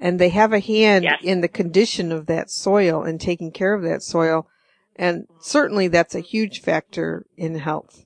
[0.00, 1.20] and they have a hand yes.
[1.22, 4.48] in the condition of that soil and taking care of that soil.
[4.96, 8.04] And certainly that's a huge factor in health.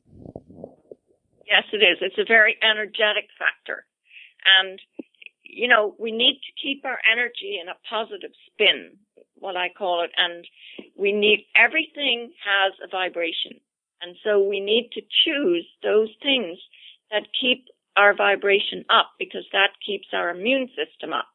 [1.74, 1.98] It is.
[2.00, 3.84] It's a very energetic factor.
[4.60, 4.78] And,
[5.42, 8.96] you know, we need to keep our energy in a positive spin,
[9.34, 10.12] what I call it.
[10.16, 10.46] And
[10.96, 13.58] we need, everything has a vibration.
[14.00, 16.58] And so we need to choose those things
[17.10, 17.66] that keep
[17.96, 21.26] our vibration up because that keeps our immune system up.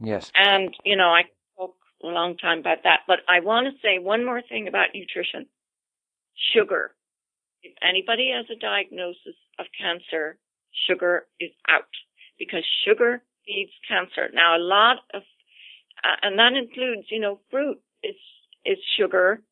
[0.00, 0.30] Yes.
[0.34, 1.24] And, you know, I
[1.54, 4.94] spoke a long time about that, but I want to say one more thing about
[4.94, 5.46] nutrition.
[6.54, 6.94] Sugar.
[7.62, 10.38] If anybody has a diagnosis of cancer,
[10.88, 11.88] sugar is out
[12.38, 14.28] because sugar feeds cancer.
[14.32, 15.22] Now a lot of,
[16.04, 18.16] uh, and that includes, you know, fruit is,
[18.64, 19.42] is sugar.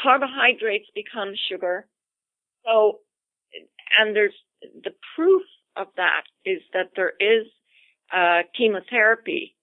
[0.00, 1.86] Carbohydrates become sugar.
[2.64, 3.00] So,
[3.98, 5.42] and there's the proof
[5.76, 7.46] of that is that there is
[8.14, 9.56] uh, chemotherapy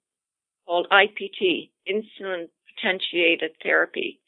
[0.66, 4.20] called IPT, insulin potentiated therapy,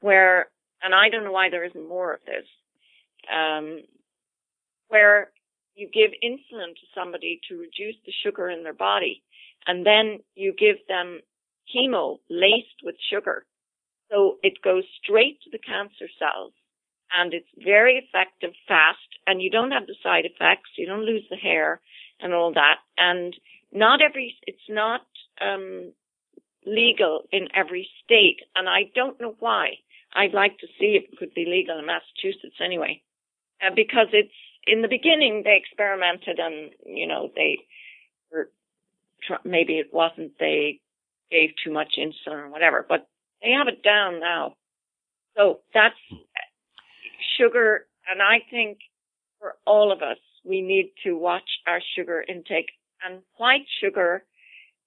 [0.00, 0.48] where,
[0.82, 2.46] and I don't know why there isn't more of this,
[3.32, 3.82] um,
[4.88, 5.30] where
[5.74, 9.22] you give insulin to somebody to reduce the sugar in their body,
[9.66, 11.20] and then you give them
[11.74, 13.46] chemo laced with sugar.
[14.10, 16.52] So it goes straight to the cancer cells
[17.16, 21.24] and it's very effective fast and you don't have the side effects, you don't lose
[21.30, 21.80] the hair
[22.20, 22.76] and all that.
[22.98, 23.34] And
[23.72, 25.02] not every, it's not
[25.40, 25.92] um,
[26.66, 29.78] legal in every state, and I don't know why.
[30.14, 33.02] I'd like to see if it could be legal in Massachusetts anyway,
[33.64, 34.32] uh, because it's
[34.66, 37.58] in the beginning they experimented and you know they
[38.32, 38.50] were
[39.44, 40.80] maybe it wasn't they
[41.30, 43.06] gave too much insulin or whatever, but
[43.42, 44.54] they have it down now.
[45.36, 45.94] So that's
[47.38, 48.78] sugar, and I think
[49.38, 52.70] for all of us, we need to watch our sugar intake.
[53.04, 54.24] And white sugar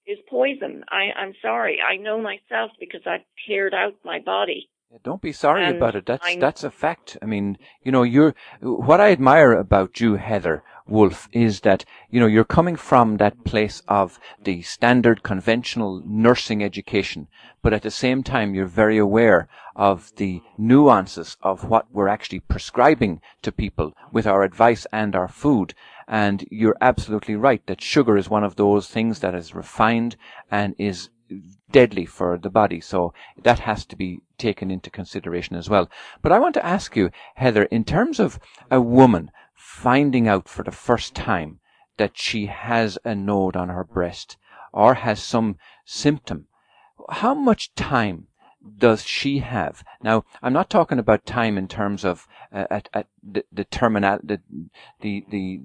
[0.05, 0.83] is poison.
[0.89, 1.79] I, I'm sorry.
[1.81, 4.69] I know myself because I've cleared out my body.
[5.01, 6.05] Don't be sorry and about it.
[6.05, 7.17] That's I, that's a fact.
[7.19, 12.19] I mean, you know, you're what I admire about you, Heather Wolf, is that you
[12.19, 17.27] know you're coming from that place of the standard conventional nursing education,
[17.63, 22.41] but at the same time you're very aware of the nuances of what we're actually
[22.41, 25.73] prescribing to people with our advice and our food.
[26.07, 30.17] And you're absolutely right that sugar is one of those things that is refined
[30.51, 31.09] and is
[31.71, 32.81] deadly for the body.
[32.81, 35.89] So that has to be taken into consideration as well.
[36.21, 40.63] But I want to ask you, Heather, in terms of a woman finding out for
[40.63, 41.59] the first time
[41.97, 44.37] that she has a node on her breast
[44.71, 46.47] or has some symptom,
[47.09, 48.27] how much time
[48.77, 49.83] does she have?
[50.01, 54.19] Now, I'm not talking about time in terms of uh, at, at the, the terminal,
[54.23, 54.41] the,
[55.01, 55.61] the, the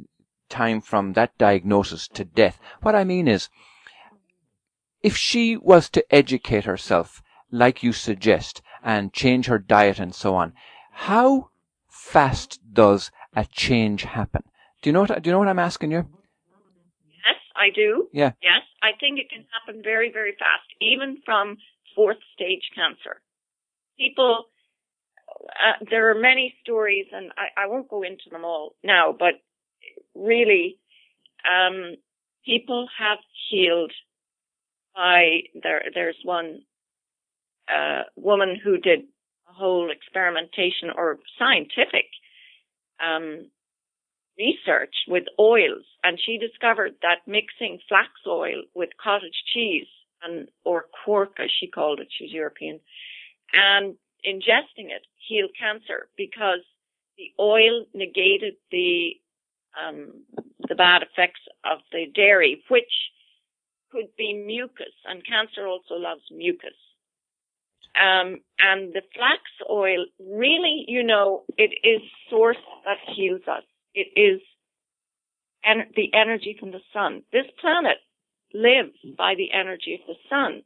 [0.48, 2.59] time from that diagnosis to death.
[2.82, 3.48] What I mean is,
[5.09, 10.34] if she was to educate herself, like you suggest, and change her diet and so
[10.34, 10.52] on,
[11.09, 11.48] how
[11.88, 14.42] fast does a change happen?
[14.82, 16.04] Do you know what, do you know what I'm asking you?
[17.24, 18.09] Yes, I do.
[18.12, 18.32] Yeah.
[18.42, 21.56] Yes, I think it can happen very, very fast, even from
[21.96, 23.22] fourth stage cancer.
[23.98, 24.44] People,
[25.64, 29.40] uh, there are many stories, and I, I, won't go into them all now, but
[30.14, 30.78] really,
[31.48, 31.96] um,
[32.44, 33.18] people have
[33.50, 33.92] healed
[35.62, 35.82] there.
[35.94, 36.61] There's one
[37.68, 39.01] uh, woman who did
[39.49, 42.07] a whole experimentation or scientific
[43.05, 43.51] um,
[44.38, 49.86] research with oils and she discovered that mixing flax oil with cottage cheese
[50.22, 52.80] and or quark as she called it, she's European,
[53.53, 53.94] and
[54.26, 56.61] ingesting it healed cancer because
[57.16, 59.11] the oil negated the
[59.78, 60.24] um,
[60.68, 62.90] the bad effects of the dairy, which
[63.91, 66.76] could be mucus, and cancer also loves mucus.
[67.99, 73.64] Um, and the flax oil, really, you know, it is source that heals us.
[73.95, 74.41] It is
[75.64, 77.22] en- the energy from the sun.
[77.32, 77.99] This planet
[78.55, 80.62] lives by the energy of the sun.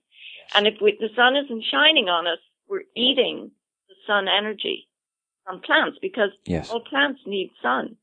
[0.55, 3.51] And if we, the sun isn't shining on us, we're eating
[3.89, 4.89] the sun energy
[5.45, 6.71] from plants because yes.
[6.71, 7.97] all plants need sun.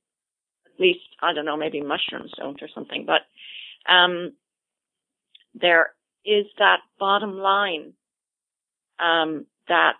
[0.65, 3.21] At least, I don't know, maybe mushrooms don't or something, but,
[3.91, 4.33] um,
[5.53, 5.91] there
[6.25, 7.93] is that bottom line,
[8.99, 9.97] um, that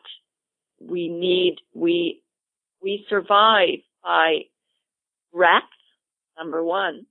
[0.82, 2.22] we need, we,
[2.82, 4.40] we survive by
[5.34, 5.64] breath,
[6.38, 7.06] number one,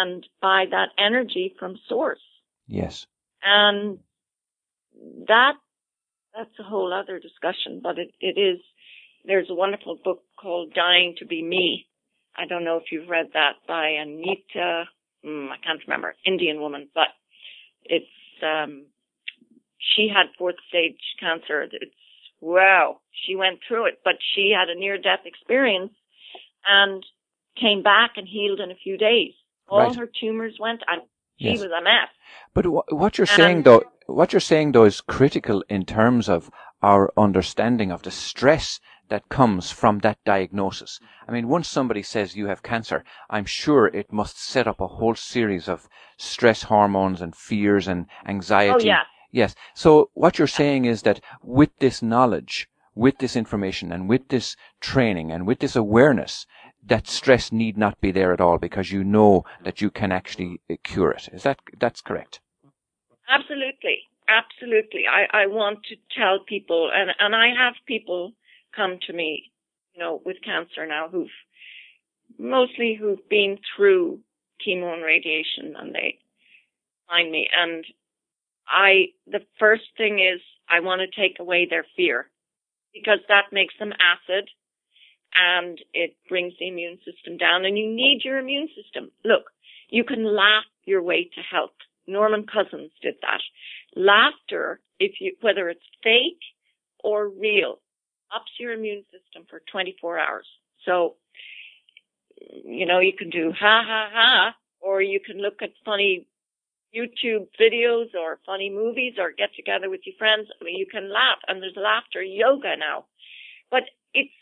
[0.00, 2.20] and by that energy from source.
[2.66, 3.06] Yes.
[3.42, 3.98] And
[5.26, 5.54] that,
[6.36, 8.60] that's a whole other discussion, but it, it is,
[9.24, 11.86] there's a wonderful book called Dying to Be Me.
[12.36, 14.84] I don't know if you've read that by Anita,
[15.24, 17.08] mm, I can't remember, Indian woman, but
[17.88, 18.06] it's,
[18.42, 18.86] um,
[19.78, 21.62] she had fourth stage cancer.
[21.72, 21.94] It's,
[22.40, 25.92] wow, she went through it, but she had a near death experience
[26.68, 27.04] and
[27.60, 29.32] came back and healed in a few days.
[29.68, 29.94] All Right.
[29.94, 31.02] her tumors went and
[31.38, 31.60] she Yes.
[31.60, 32.10] was a mess.
[32.54, 36.28] But wh- what you're Um, saying though, what you're saying though is critical in terms
[36.28, 36.50] of
[36.82, 41.00] our understanding of the stress that comes from that diagnosis.
[41.26, 44.86] I mean, once somebody says you have cancer, I'm sure it must set up a
[44.86, 48.84] whole series of stress hormones and fears and anxiety.
[48.84, 49.02] Oh yeah.
[49.30, 49.54] Yes.
[49.74, 54.56] So what you're saying is that with this knowledge, with this information and with this
[54.80, 56.46] training and with this awareness,
[56.84, 60.60] that stress need not be there at all because you know that you can actually
[60.70, 61.28] uh, cure it.
[61.32, 62.40] Is that, that's correct?
[63.28, 63.98] Absolutely.
[64.28, 65.04] Absolutely.
[65.06, 68.32] I, I want to tell people and, and I have people
[68.78, 69.50] come to me,
[69.94, 71.28] you know, with cancer now who've
[72.38, 74.20] mostly who've been through
[74.66, 76.18] chemo and radiation and they
[77.08, 77.84] find me and
[78.68, 82.28] I, the first thing is I want to take away their fear
[82.92, 84.48] because that makes them acid
[85.34, 89.10] and it brings the immune system down and you need your immune system.
[89.24, 89.44] Look,
[89.88, 91.76] you can laugh your way to health.
[92.06, 93.40] Norman Cousins did that.
[93.94, 96.40] Laughter, if you, whether it's fake
[97.04, 97.80] or real,
[98.34, 100.46] ups your immune system for 24 hours.
[100.84, 101.16] So,
[102.64, 106.26] you know, you can do ha ha ha, or you can look at funny
[106.94, 110.48] YouTube videos or funny movies or get together with your friends.
[110.60, 113.04] I mean, you can laugh and there's laughter yoga now.
[113.70, 114.32] But it's,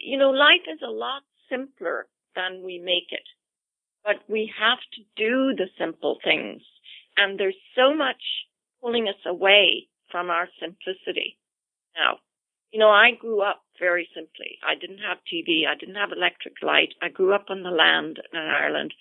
[0.00, 2.06] you know, life is a lot simpler
[2.36, 3.26] than we make it.
[4.04, 6.62] But we have to do the simple things.
[7.16, 8.22] And there's so much
[8.82, 11.38] pulling us away from our simplicity
[11.96, 12.18] now.
[12.72, 14.58] You know, I grew up very simply.
[14.66, 15.66] I didn't have TV.
[15.66, 16.94] I didn't have electric light.
[17.00, 18.92] I grew up on the land in Ireland.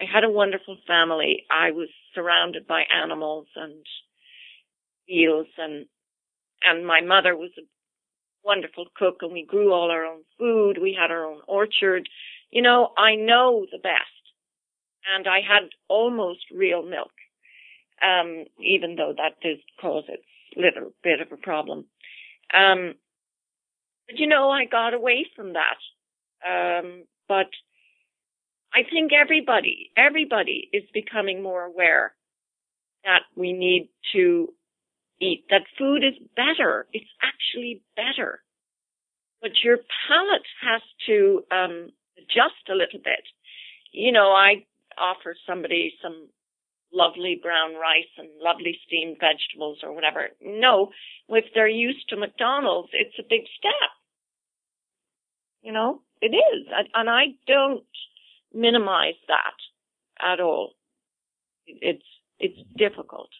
[0.00, 1.44] I had a wonderful family.
[1.50, 3.84] I was surrounded by animals and
[5.06, 5.86] fields and,
[6.62, 7.62] and my mother was a
[8.44, 10.78] wonderful cook and we grew all our own food.
[10.80, 12.08] We had our own orchard.
[12.50, 14.04] You know, I know the best.
[15.16, 17.12] And I had almost real milk.
[18.00, 20.22] Um, even though that did cause its
[20.56, 21.86] little bit of a problem.
[22.54, 22.94] Um,
[24.08, 25.78] but you know, I got away from that.
[26.46, 27.50] Um, but
[28.72, 32.14] I think everybody, everybody is becoming more aware
[33.04, 34.48] that we need to
[35.20, 36.86] eat, that food is better.
[36.92, 38.40] It's actually better.
[39.40, 43.24] But your palate has to, um, adjust a little bit.
[43.92, 44.66] You know, I
[44.98, 46.28] offer somebody some
[46.92, 50.28] lovely brown rice and lovely steamed vegetables or whatever.
[50.42, 50.90] No,
[51.28, 53.90] if they're used to McDonald's, it's a big step.
[55.62, 56.66] You know, it is.
[56.94, 57.84] And I don't
[58.54, 60.72] minimize that at all.
[61.66, 62.04] It's,
[62.38, 63.30] it's difficult.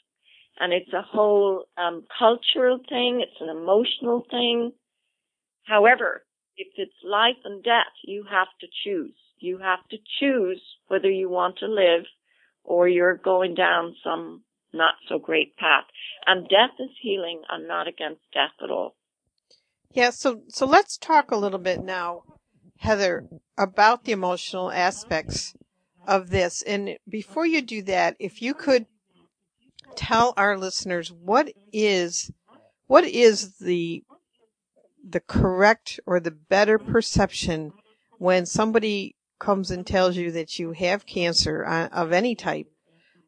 [0.61, 3.21] And it's a whole, um, cultural thing.
[3.23, 4.73] It's an emotional thing.
[5.65, 6.25] However,
[6.57, 9.15] if it's life and death, you have to choose.
[9.39, 12.05] You have to choose whether you want to live
[12.69, 14.43] or you're going down some
[14.75, 15.85] not so great path.
[16.27, 17.41] And death is healing.
[17.49, 18.95] I'm not against death at all.
[19.93, 22.25] Yeah, so so let's talk a little bit now,
[22.77, 23.27] Heather,
[23.57, 25.55] about the emotional aspects
[26.07, 26.61] of this.
[26.61, 28.85] And before you do that, if you could
[29.97, 32.31] tell our listeners what is
[32.87, 34.05] what is the
[35.09, 37.73] the correct or the better perception
[38.19, 42.67] when somebody comes and tells you that you have cancer uh, of any type,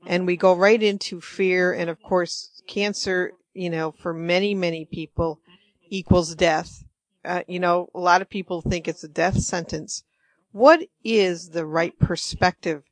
[0.07, 4.85] and we go right into fear, and of course, cancer, you know, for many, many
[4.85, 5.41] people
[5.89, 6.85] equals death.
[7.25, 10.05] Uh, you know, a lot of people think it's a death sentence.
[10.53, 12.83] What is the right perspective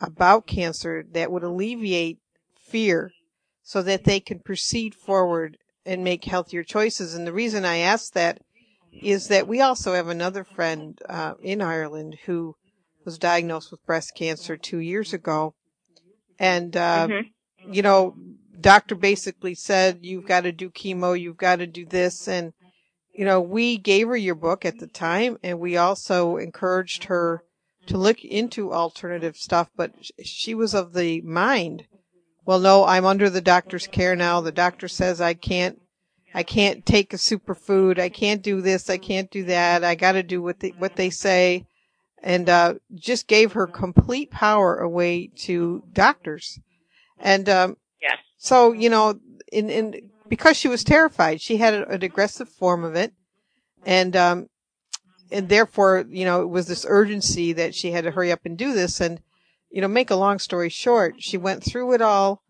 [0.00, 2.18] about cancer that would alleviate
[2.60, 3.12] fear
[3.62, 7.14] so that they can proceed forward and make healthier choices?
[7.14, 8.42] And the reason I ask that
[8.92, 12.56] is that we also have another friend uh, in Ireland who
[13.08, 15.54] was diagnosed with breast cancer two years ago,
[16.38, 17.72] and uh, mm-hmm.
[17.72, 18.14] you know,
[18.60, 22.52] doctor basically said you've got to do chemo, you've got to do this, and
[23.14, 27.42] you know, we gave her your book at the time, and we also encouraged her
[27.86, 31.86] to look into alternative stuff, but she was of the mind.
[32.44, 34.42] Well, no, I'm under the doctor's care now.
[34.42, 35.80] The doctor says I can't
[36.34, 37.98] I can't take a superfood.
[37.98, 38.90] I can't do this.
[38.90, 39.82] I can't do that.
[39.82, 41.64] I got to do what they, what they say.
[42.22, 46.58] And, uh, just gave her complete power away to doctors.
[47.18, 48.18] And, um, yes.
[48.36, 49.20] so, you know,
[49.52, 53.12] in, in, because she was terrified, she had an aggressive form of it.
[53.86, 54.48] And, um,
[55.30, 58.56] and therefore, you know, it was this urgency that she had to hurry up and
[58.56, 59.00] do this.
[59.00, 59.20] And,
[59.70, 62.42] you know, make a long story short, she went through it all.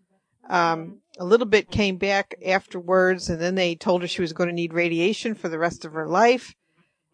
[0.49, 4.49] Um, a little bit came back afterwards, and then they told her she was going
[4.49, 6.55] to need radiation for the rest of her life,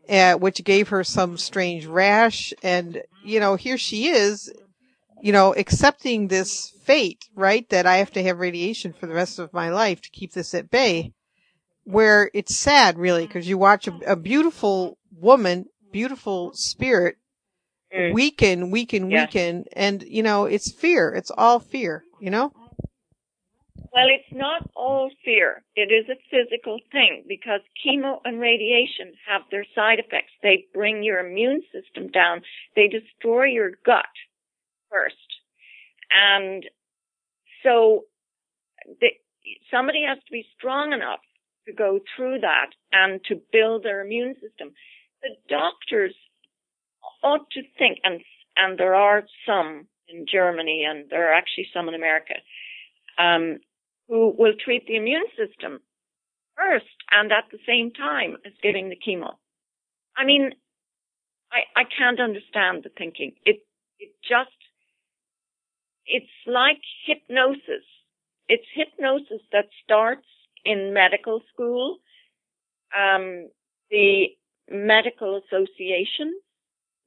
[0.09, 2.53] uh, which gave her some strange rash.
[2.63, 4.53] And, you know, here she is,
[5.23, 7.69] you know, accepting this fate, right?
[7.71, 10.55] That I have to have radiation for the rest of my life to keep this
[10.55, 11.13] at bay.
[11.87, 17.17] Where it's sad, really, because you watch a, a, beautiful woman, beautiful spirit,
[17.95, 18.15] mm.
[18.15, 19.27] weaken, weaken, yeah.
[19.27, 21.11] weaken, and, you know, it's fear.
[21.11, 22.53] It's all fear, you know?
[23.95, 25.63] Well, it's not all fear.
[25.77, 30.33] It is a physical thing because chemo and radiation have their side effects.
[30.43, 32.43] They bring your immune system down.
[32.75, 34.11] They destroy your gut
[34.91, 35.15] first.
[36.11, 36.65] And
[37.63, 38.07] so
[39.71, 41.21] somebody has to be strong enough
[41.69, 44.73] to go through that and to build their immune system.
[45.23, 46.17] The doctors
[47.23, 48.23] ought to think, and,
[48.57, 52.35] and there are some in Germany and there are actually some in America,
[53.19, 53.59] um,
[54.09, 55.81] who will treat the immune system
[56.57, 59.35] first and at the same time as giving the chemo.
[60.17, 60.53] I mean,
[61.51, 63.33] I, I can't understand the thinking.
[63.45, 63.61] It,
[63.99, 64.51] it just,
[66.07, 67.85] it's like hypnosis.
[68.49, 70.27] It's hypnosis that starts
[70.65, 71.99] in medical school.
[72.97, 73.49] Um,
[73.91, 74.29] the
[74.71, 76.33] medical association,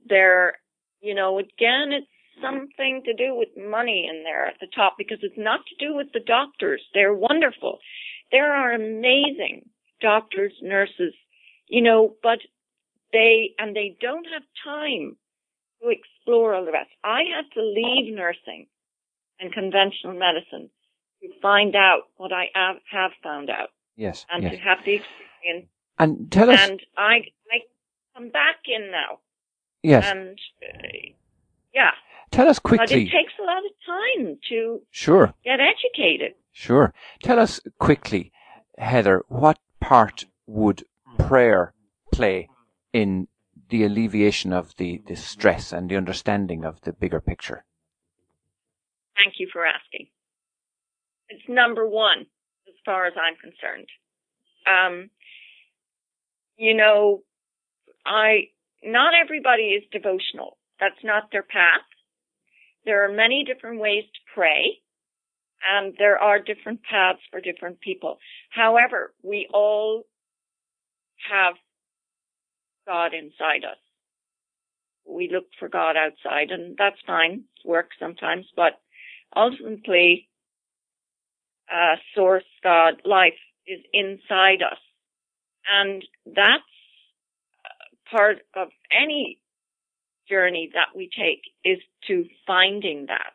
[0.07, 0.53] they're,
[1.02, 2.07] you know, again, it's
[2.41, 5.95] something to do with money in there at the top because it's not to do
[5.95, 6.81] with the doctors.
[6.93, 7.80] They're wonderful.
[8.31, 9.69] There are amazing
[10.01, 11.14] doctors, nurses,
[11.68, 12.39] you know, but
[13.14, 15.18] they, and they don't have time
[15.81, 16.89] to explore all the rest.
[17.03, 18.68] I had to leave nursing
[19.39, 20.69] and conventional medicine
[21.22, 22.45] to find out what I
[22.91, 23.69] have, found out.
[23.95, 24.26] Yes.
[24.31, 24.53] And yes.
[24.53, 25.69] to have the experience.
[25.97, 26.59] And tell us.
[26.69, 27.59] And I, I
[28.15, 29.19] come back in now.
[29.81, 30.05] Yes.
[30.05, 30.88] And, uh,
[31.73, 31.91] yeah.
[32.31, 32.85] Tell us quickly.
[32.85, 36.33] But it takes a lot of time to sure get educated.
[36.51, 36.93] Sure.
[37.21, 38.31] Tell us quickly,
[38.77, 40.83] Heather, what part would
[41.17, 41.73] prayer
[42.11, 42.49] play
[42.93, 43.27] in
[43.69, 47.63] the alleviation of the, the stress and the understanding of the bigger picture?
[49.15, 50.07] Thank you for asking.
[51.29, 52.25] It's number one
[52.67, 53.87] as far as I'm concerned.
[54.65, 55.09] Um,
[56.57, 57.23] you know,
[58.05, 58.49] I,
[58.83, 60.57] not everybody is devotional.
[60.79, 61.81] That's not their path.
[62.88, 64.80] There are many different ways to pray,
[65.69, 68.18] and there are different paths for different people.
[68.49, 70.03] However, we all
[71.30, 71.55] have
[72.88, 73.77] God inside us.
[75.05, 77.43] We look for God outside, and that's fine.
[77.57, 78.80] It's work sometimes, but
[79.35, 80.30] ultimately,
[81.69, 83.34] uh, source God, life
[83.68, 84.80] is inside us.
[85.69, 86.64] And that's
[88.09, 89.39] part of any
[90.29, 93.33] journey that we take is to finding that.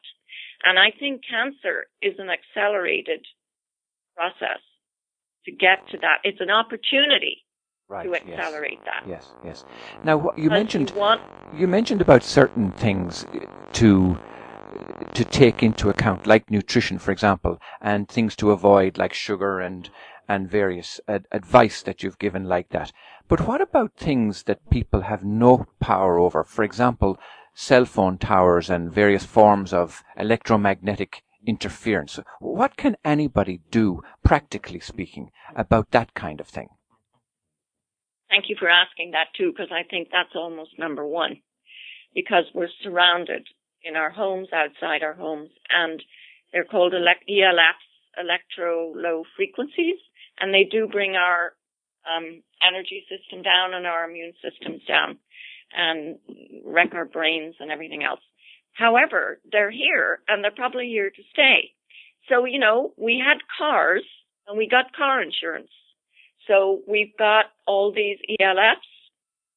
[0.65, 3.27] And I think cancer is an accelerated
[4.15, 4.61] process
[5.45, 6.19] to get to that.
[6.25, 7.45] It's an opportunity
[7.89, 8.87] right, to accelerate yes.
[8.87, 9.09] that.
[9.09, 9.65] Yes, yes.
[10.05, 11.21] Now you mentioned you, want,
[11.55, 14.19] you mentioned about certain things uh, to
[15.15, 19.91] to take into account, like nutrition, for example, and things to avoid, like sugar and
[20.29, 22.93] and various ad- advice that you've given like that.
[23.33, 26.45] But what about things that people have no power over?
[26.45, 27.19] For example,
[27.55, 32.21] cell phone towers and various forms of electromagnetic interference.
[32.41, 36.69] What can anybody do, practically speaking, about that kind of thing?
[38.29, 41.41] Thank you for asking that too, because I think that's almost number one.
[42.15, 43.49] because we're surrounded
[43.83, 46.03] in our homes, outside our homes, and
[46.53, 47.89] they're called ELFs,
[48.19, 49.97] electro low frequencies,
[50.39, 51.55] and they do bring our
[52.07, 55.19] um, energy system down and our immune systems down
[55.75, 56.19] and
[56.65, 58.21] wreck our brains and everything else.
[58.73, 61.73] However, they're here and they're probably here to stay.
[62.29, 64.05] So, you know, we had cars
[64.47, 65.71] and we got car insurance.
[66.49, 68.91] So we've got all these ELFs.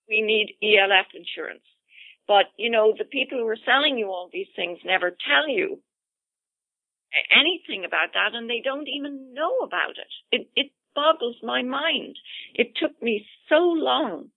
[0.07, 1.63] We need ELF insurance.
[2.27, 5.80] But, you know, the people who are selling you all these things never tell you
[7.31, 10.11] anything about that and they don't even know about it.
[10.31, 12.17] It, it boggles my mind.
[12.53, 14.30] It took me so long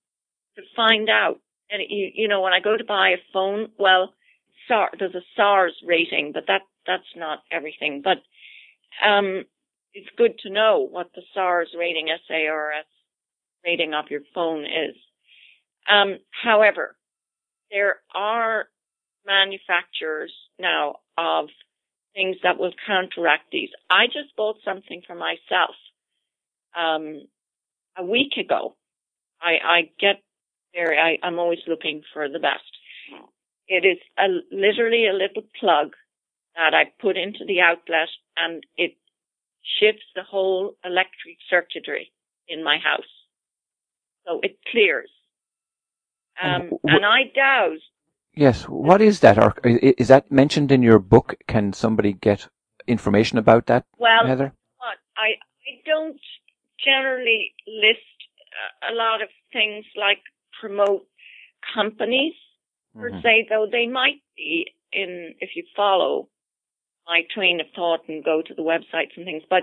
[0.56, 1.40] to find out.
[1.70, 4.14] And you, you know, when I go to buy a phone, well,
[4.66, 8.02] SAR, there's a SARS rating, but that, that's not everything.
[8.02, 8.18] But,
[9.06, 9.44] um,
[9.94, 12.84] it's good to know what the SARS rating, SARS
[13.64, 14.96] rating of your phone is.
[15.88, 16.96] Um, however,
[17.70, 18.66] there are
[19.26, 21.48] manufacturers now of
[22.14, 23.70] things that will counteract these.
[23.90, 25.74] I just bought something for myself
[26.78, 27.22] um,
[27.96, 28.76] a week ago.
[29.40, 30.22] I, I get
[30.74, 32.62] very, I, I'm always looking for the best.
[33.66, 35.92] It is a, literally a little plug
[36.56, 38.92] that I put into the outlet and it
[39.78, 42.12] shifts the whole electric circuitry
[42.48, 43.12] in my house.
[44.26, 45.10] So it clears.
[46.42, 47.80] Um, and, and I douse.
[48.34, 48.64] Yes.
[48.64, 49.38] What is that?
[49.38, 51.34] Or is that mentioned in your book?
[51.48, 52.48] Can somebody get
[52.86, 54.52] information about that, well, Heather?
[55.16, 55.34] I,
[55.66, 56.18] I don't
[56.84, 57.98] generally list
[58.90, 60.20] a lot of things like
[60.60, 61.06] promote
[61.74, 62.34] companies
[62.94, 63.20] per mm-hmm.
[63.22, 66.28] se, though they might be in, if you follow
[67.06, 69.42] my train of thought and go to the websites and things.
[69.48, 69.62] But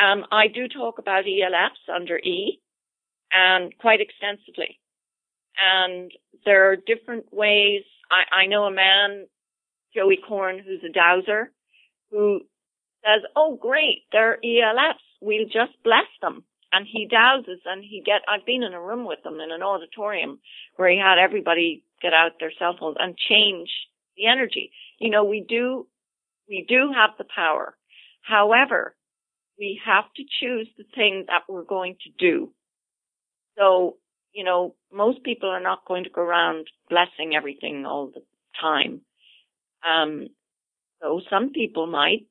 [0.00, 2.60] um, I do talk about ELFs under E
[3.32, 4.78] and quite extensively.
[5.60, 6.12] And
[6.44, 7.82] there are different ways.
[8.10, 9.26] I, I know a man,
[9.94, 11.50] Joey Korn, who's a dowser,
[12.10, 12.40] who
[13.04, 15.07] says, "Oh, great, they're ELFs.
[15.20, 18.22] We'll just bless them." And he dowses, and he get.
[18.28, 20.40] I've been in a room with him in an auditorium
[20.76, 23.70] where he had everybody get out their cell phones and change
[24.16, 24.70] the energy.
[24.98, 25.86] You know, we do
[26.48, 27.76] we do have the power.
[28.22, 28.94] However,
[29.58, 32.52] we have to choose the thing that we're going to do.
[33.58, 33.96] So,
[34.32, 38.22] you know, most people are not going to go around blessing everything all the
[38.60, 39.00] time.
[39.86, 40.28] Um,
[41.02, 42.26] so some people might,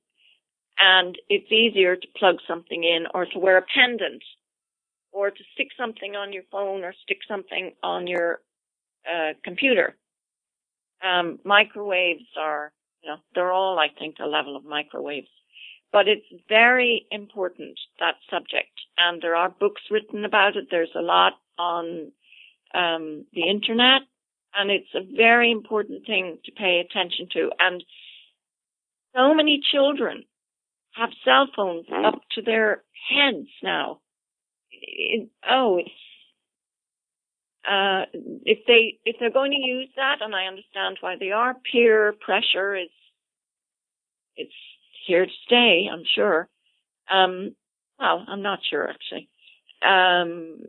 [0.80, 4.24] and it's easier to plug something in or to wear a pendant
[5.12, 8.42] or to stick something on your phone or stick something on your
[9.12, 9.96] uh, computer.
[11.04, 12.72] Um, microwaves are
[13.04, 15.30] you know, they're all, I think, a level of microwaves.
[15.92, 18.72] But it's very important, that subject.
[18.98, 20.68] And there are books written about it.
[20.70, 22.12] There's a lot on
[22.74, 24.02] um, the internet.
[24.54, 27.52] And it's a very important thing to pay attention to.
[27.60, 27.84] And
[29.16, 30.24] so many children
[30.98, 34.00] have cell phones up to their heads now.
[34.72, 35.90] It, oh, it's
[37.68, 38.06] uh,
[38.46, 42.14] if they if they're going to use that, and I understand why they are, peer
[42.20, 42.90] pressure is
[44.36, 44.54] it's
[45.06, 45.88] here to stay.
[45.92, 46.48] I'm sure.
[47.12, 47.56] Um,
[48.00, 49.30] well, I'm not sure actually,
[49.86, 50.60] um,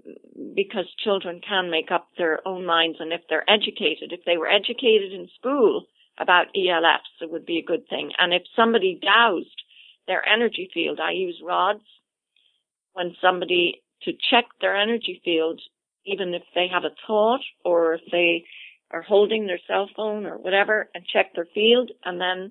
[0.54, 4.50] because children can make up their own minds, and if they're educated, if they were
[4.50, 5.86] educated in school
[6.18, 8.10] about ELFs, it would be a good thing.
[8.18, 9.62] And if somebody dowsed
[10.08, 11.84] their energy field, I use rods
[12.94, 15.60] when somebody to check their energy field
[16.04, 18.44] even if they have a thought or if they
[18.90, 22.50] are holding their cell phone or whatever and check their field and then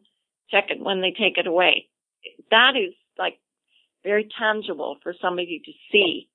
[0.51, 1.87] check it when they take it away.
[2.51, 3.39] That is like
[4.03, 6.29] very tangible for somebody to see.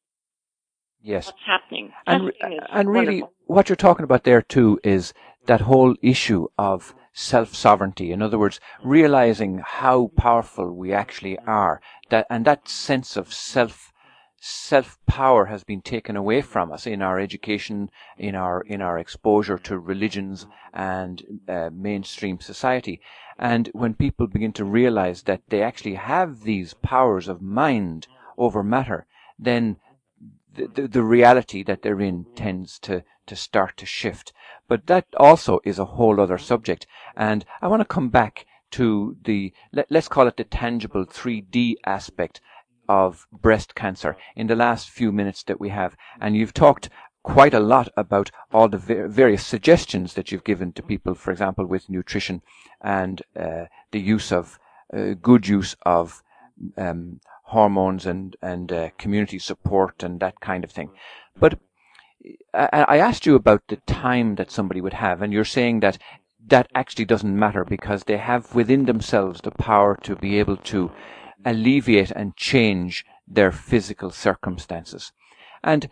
[1.01, 1.27] Yes.
[1.27, 1.93] What's happening.
[2.07, 2.33] And,
[2.71, 5.13] and really what you're talking about there too is
[5.47, 8.11] that whole issue of self-sovereignty.
[8.13, 11.81] In other words, realizing how powerful we actually are.
[12.11, 13.93] That, and that sense of self
[14.45, 17.89] self power has been taken away from us in our education,
[18.19, 23.01] in our in our exposure to religions and uh, mainstream society.
[23.39, 28.63] And when people begin to realize that they actually have these powers of mind over
[28.65, 29.07] matter,
[29.39, 29.77] then
[30.55, 34.33] the, the, the reality that they're in tends to, to start to shift.
[34.69, 36.87] But that also is a whole other subject.
[37.17, 41.75] And I want to come back to the, let, us call it the tangible 3D
[41.85, 42.41] aspect
[42.89, 45.97] of breast cancer in the last few minutes that we have.
[46.21, 46.89] And you've talked
[47.23, 51.67] quite a lot about all the various suggestions that you've given to people, for example,
[51.67, 52.43] with nutrition
[52.81, 54.59] and uh, the use of
[54.93, 56.23] uh, good use of
[56.77, 60.91] um, hormones and and uh, community support and that kind of thing.
[61.39, 61.59] But
[62.55, 65.99] I, asked you about the time that somebody would have, and you're saying that
[66.47, 70.91] that actually doesn't matter because they have within themselves the power to be able to
[71.45, 75.13] alleviate and change their physical circumstances.
[75.63, 75.89] And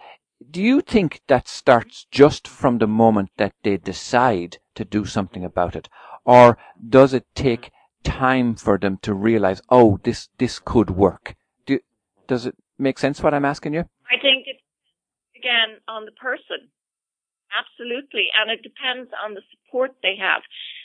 [0.51, 5.45] do you think that starts just from the moment that they decide to do something
[5.45, 5.89] about it?
[6.25, 6.59] Or
[6.89, 7.71] does it take
[8.05, 11.37] time for them to realize, oh, this, this could work?
[11.67, 11.81] Do,
[12.27, 13.85] does it make sense what I'm asking you?
[14.11, 14.47] I think
[15.41, 16.69] again, on the person.
[17.51, 18.29] Absolutely.
[18.37, 20.43] And it depends on the support they have.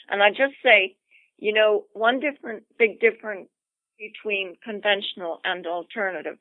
[0.08, 0.96] And I just say,
[1.38, 3.48] you know, one different, big difference
[3.98, 6.38] between conventional and alternative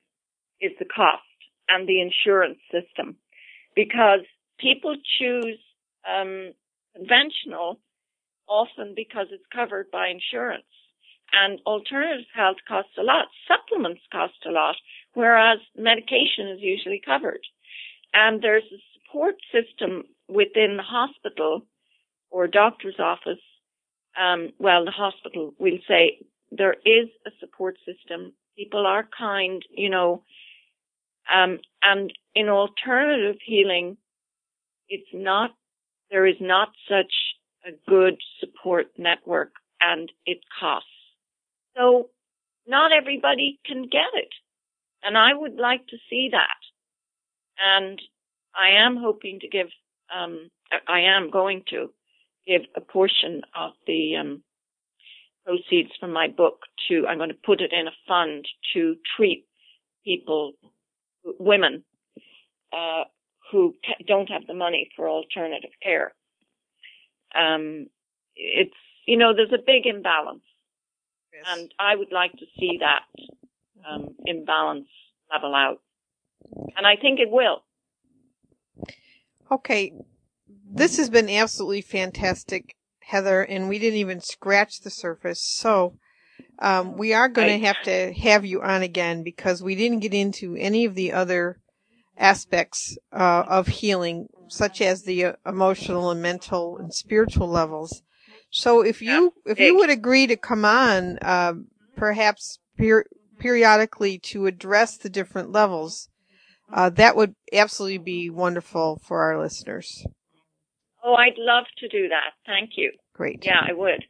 [0.62, 1.24] is the cost
[1.70, 3.18] and the insurance system
[3.76, 4.22] because
[4.60, 5.60] people choose
[6.08, 6.52] um,
[6.96, 7.80] conventional
[8.48, 10.70] often because it's covered by insurance
[11.34, 14.76] and alternative health costs a lot supplements cost a lot
[15.14, 17.42] whereas medication is usually covered
[18.16, 21.62] and there's a support system within the hospital
[22.32, 23.44] or doctor's office
[24.20, 26.18] um, well the hospital will say
[26.52, 30.24] there is a support system people are kind you know
[31.34, 33.98] um, and in alternative healing,
[34.90, 35.52] it's not,
[36.12, 37.14] there is not such
[37.66, 40.90] a good support network and it costs.
[41.76, 42.10] So
[42.68, 44.30] not everybody can get it.
[45.04, 46.58] And I would like to see that.
[47.60, 48.02] And
[48.56, 49.68] I am hoping to give,
[50.15, 50.49] um,
[50.88, 51.91] I am going to
[52.48, 54.44] give a portion of the, um,
[55.45, 59.45] proceeds from my book to, I'm going to put it in a fund to treat
[60.03, 60.53] people
[61.40, 61.84] women
[62.73, 63.03] uh,
[63.52, 63.73] who
[64.07, 66.14] don't have the money for alternative care.
[67.36, 67.88] Um,
[68.36, 68.76] it's
[69.06, 70.44] you know there's a big imbalance,
[71.34, 71.44] yes.
[71.48, 73.03] and I would like to see that
[73.90, 74.88] um, imbalance
[75.32, 75.82] level out,
[76.78, 77.64] and I think it will.
[79.52, 79.94] Okay,
[80.72, 85.42] this has been absolutely fantastic, Heather, and we didn't even scratch the surface.
[85.42, 85.98] So
[86.60, 90.14] um, we are going to have to have you on again because we didn't get
[90.14, 91.60] into any of the other
[92.18, 98.02] aspects uh, of healing, such as the uh, emotional and mental and spiritual levels.
[98.50, 101.54] So if you if you would agree to come on, uh,
[101.96, 103.06] perhaps per-
[103.38, 106.10] periodically to address the different levels,
[106.72, 110.06] uh, that would absolutely be wonderful for our listeners.
[111.04, 112.34] Oh, I'd love to do that.
[112.46, 112.92] Thank you.
[113.14, 113.46] Great.
[113.46, 114.06] Yeah, I would.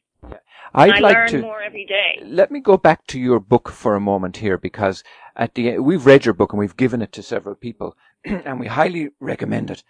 [0.74, 2.22] I'd I like learn to more every day.
[2.26, 5.04] let me go back to your book for a moment here because
[5.36, 7.96] at the we've read your book and we've given it to several people
[8.26, 9.84] and we highly recommend it.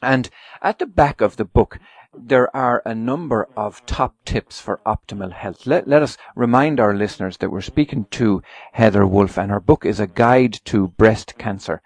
[0.00, 0.30] And
[0.62, 1.78] at the back of the book,
[2.14, 5.66] there are a number of top tips for optimal health.
[5.66, 9.86] Let, let us remind our listeners that we're speaking to Heather Wolf and her book
[9.86, 11.80] is a guide to breast cancer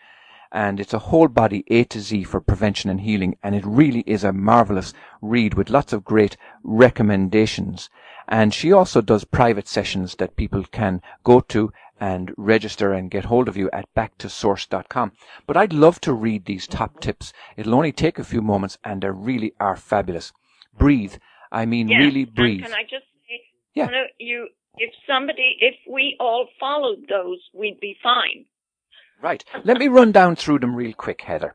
[0.51, 3.37] and it's a whole body A to Z for prevention and healing.
[3.43, 7.91] And it really is a marvelous read with lots of great recommendations.
[8.27, 13.25] And she also does private sessions that people can go to and register and get
[13.25, 15.13] hold of you at backtosource.com.
[15.47, 17.33] But I'd love to read these top tips.
[17.57, 20.33] It'll only take a few moments and they really are fabulous.
[20.77, 21.15] Breathe.
[21.51, 22.01] I mean, yes.
[22.01, 22.65] really breathe.
[22.65, 23.41] And can I just say,
[23.75, 23.89] yeah.
[24.19, 28.45] you, if somebody, if we all followed those, we'd be fine.
[29.23, 29.45] Right.
[29.65, 31.55] Let me run down through them real quick, Heather.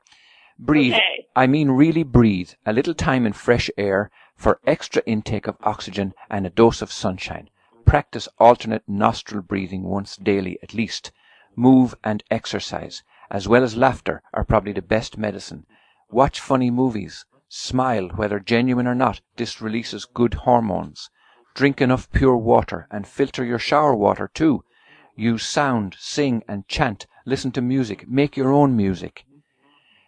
[0.57, 0.93] Breathe.
[0.93, 1.27] Okay.
[1.35, 2.51] I mean really breathe.
[2.65, 6.91] A little time in fresh air for extra intake of oxygen and a dose of
[6.91, 7.49] sunshine.
[7.91, 11.11] Practice alternate nostril breathing once daily at least.
[11.57, 15.65] Move and exercise, as well as laughter, are probably the best medicine.
[16.09, 17.25] Watch funny movies.
[17.49, 19.19] Smile, whether genuine or not.
[19.35, 21.09] This releases good hormones.
[21.53, 24.63] Drink enough pure water and filter your shower water too.
[25.17, 29.25] Use sound, sing and chant listen to music, make your own music.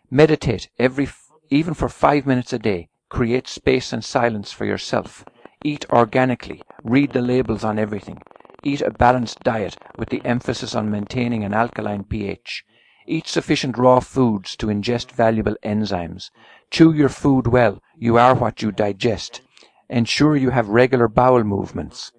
[0.09, 1.09] Meditate every,
[1.49, 2.87] even for five minutes a day.
[3.09, 5.25] Create space and silence for yourself.
[5.65, 6.61] Eat organically.
[6.83, 8.21] Read the labels on everything.
[8.61, 12.65] Eat a balanced diet with the emphasis on maintaining an alkaline pH.
[13.07, 16.29] Eat sufficient raw foods to ingest valuable enzymes.
[16.71, 17.81] Chew your food well.
[17.97, 19.41] You are what you digest.
[19.89, 22.11] Ensure you have regular bowel movements.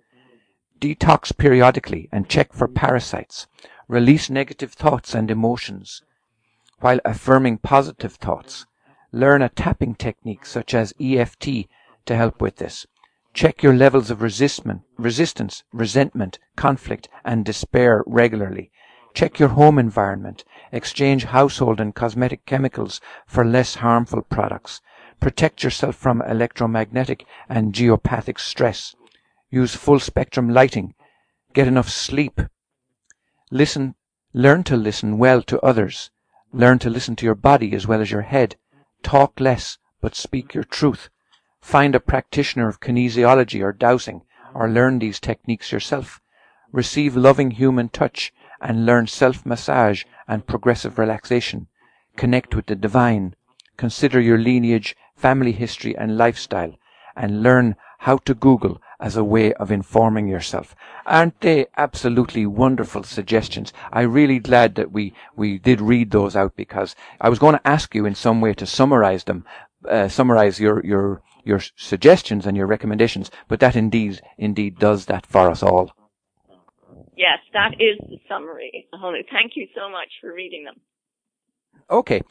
[0.80, 3.46] Detox periodically and check for parasites.
[3.86, 6.02] Release negative thoughts and emotions
[6.80, 8.66] while affirming positive thoughts.
[9.12, 11.66] Learn a tapping technique such as EFT
[12.06, 12.86] to help with this.
[13.34, 18.70] Check your levels of resistance, resentment, conflict, and despair regularly.
[19.12, 20.44] Check your home environment.
[20.72, 24.80] Exchange household and cosmetic chemicals for less harmful products.
[25.20, 28.94] Protect yourself from electromagnetic and geopathic stress.
[29.50, 30.94] Use full spectrum lighting.
[31.52, 32.40] Get enough sleep
[33.50, 33.94] Listen,
[34.32, 36.10] learn to listen well to others.
[36.52, 38.56] Learn to listen to your body as well as your head.
[39.04, 41.08] Talk less, but speak your truth.
[41.64, 44.20] Find a practitioner of kinesiology or dowsing,
[44.52, 46.20] or learn these techniques yourself.
[46.72, 51.68] Receive loving human touch and learn self-massage and progressive relaxation.
[52.16, 53.34] Connect with the divine.
[53.78, 56.74] Consider your lineage, family history and lifestyle
[57.16, 60.76] and learn how to Google as a way of informing yourself.
[61.06, 63.72] Aren't they absolutely wonderful suggestions?
[63.90, 67.66] I'm really glad that we, we did read those out because I was going to
[67.66, 69.46] ask you in some way to summarize them,
[69.88, 75.26] uh, summarize your, your, your suggestions and your recommendations, but that indeed, indeed does that
[75.26, 75.92] for us all.
[77.16, 78.88] Yes, that is the summary.
[79.30, 80.80] Thank you so much for reading them.
[81.90, 82.22] Okay.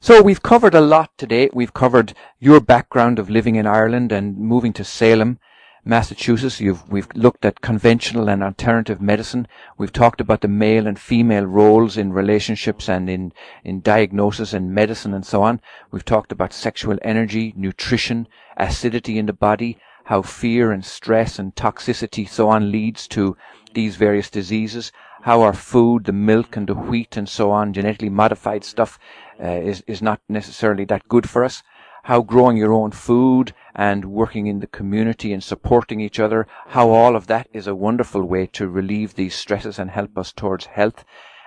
[0.00, 1.50] So we've covered a lot today.
[1.52, 5.38] We've covered your background of living in Ireland and moving to Salem,
[5.84, 6.60] Massachusetts.
[6.60, 9.48] We've looked at conventional and alternative medicine.
[9.78, 13.32] We've talked about the male and female roles in relationships and in,
[13.64, 15.60] in diagnosis and medicine and so on.
[15.90, 21.54] We've talked about sexual energy, nutrition, acidity in the body, how fear and stress and
[21.54, 23.36] toxicity so on leads to
[23.74, 24.92] these various diseases,
[25.22, 28.98] how our food, the milk and the wheat and so on, genetically modified stuff,
[29.42, 31.62] uh, is, is not necessarily that good for us.
[32.04, 36.90] How growing your own food and working in the community and supporting each other, how
[36.90, 40.66] all of that is a wonderful way to relieve these stresses and help us towards
[40.66, 41.04] health.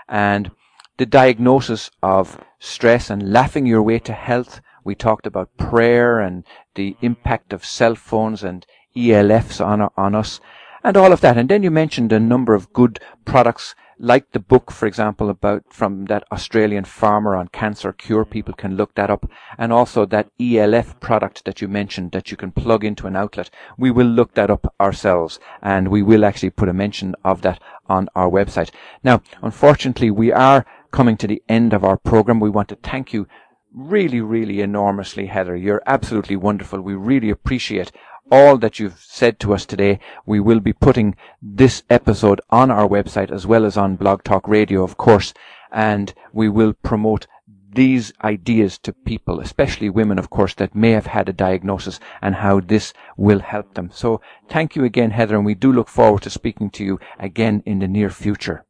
[0.07, 0.51] And
[0.97, 4.61] the diagnosis of stress and laughing your way to health.
[4.83, 6.43] We talked about prayer and
[6.75, 8.65] the impact of cell phones and
[8.95, 10.39] ELFs on, on us
[10.83, 11.37] and all of that.
[11.37, 15.63] And then you mentioned a number of good products, like the book, for example, about
[15.69, 18.25] from that Australian farmer on cancer cure.
[18.25, 18.29] Mm.
[18.31, 19.25] People can look that up.
[19.57, 23.49] And also that ELF product that you mentioned that you can plug into an outlet.
[23.77, 27.61] We will look that up ourselves and we will actually put a mention of that
[27.87, 28.71] on our website.
[29.03, 32.41] Now, unfortunately, we are coming to the end of our program.
[32.41, 33.25] We want to thank you
[33.73, 35.55] really, really enormously, Heather.
[35.55, 36.81] You're absolutely wonderful.
[36.81, 37.93] We really appreciate
[38.31, 39.99] all that you've said to us today.
[40.25, 44.47] We will be putting this episode on our website as well as on Blog Talk
[44.47, 45.33] Radio, of course,
[45.71, 47.27] and we will promote
[47.73, 52.35] these ideas to people, especially women, of course, that may have had a diagnosis and
[52.35, 53.89] how this will help them.
[53.91, 57.63] So thank you again, Heather, and we do look forward to speaking to you again
[57.65, 58.65] in the near future.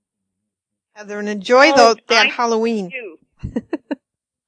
[0.93, 2.91] Heather, and enjoy oh, the, that Halloween.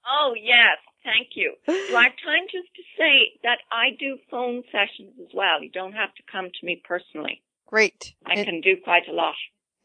[0.06, 0.78] oh, yes.
[1.06, 1.54] Thank you.
[1.68, 5.62] Do I have time just to say that I do phone sessions as well?
[5.62, 7.44] You don't have to come to me personally.
[7.68, 8.16] Great.
[8.26, 9.36] I and, can do quite a lot.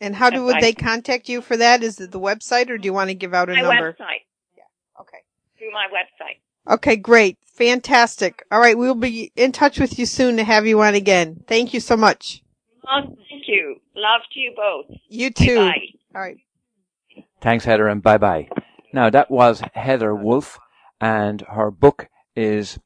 [0.00, 1.82] And how do would they contact you for that?
[1.82, 3.92] Is it the website or do you want to give out a my number?
[3.92, 4.24] website.
[4.56, 4.64] Yeah.
[4.98, 5.18] Okay.
[5.58, 6.40] Through my website.
[6.72, 7.36] Okay, great.
[7.44, 8.42] Fantastic.
[8.50, 11.44] All right, we'll be in touch with you soon to have you on again.
[11.46, 12.42] Thank you so much.
[12.88, 13.76] Oh, thank you.
[13.94, 14.96] Love to you both.
[15.08, 15.56] You too.
[15.56, 15.86] Bye.
[16.14, 16.38] All right.
[17.42, 18.48] Thanks, Heather, and bye bye.
[18.92, 20.58] Now, that was Heather Wolf
[21.00, 22.78] and her book is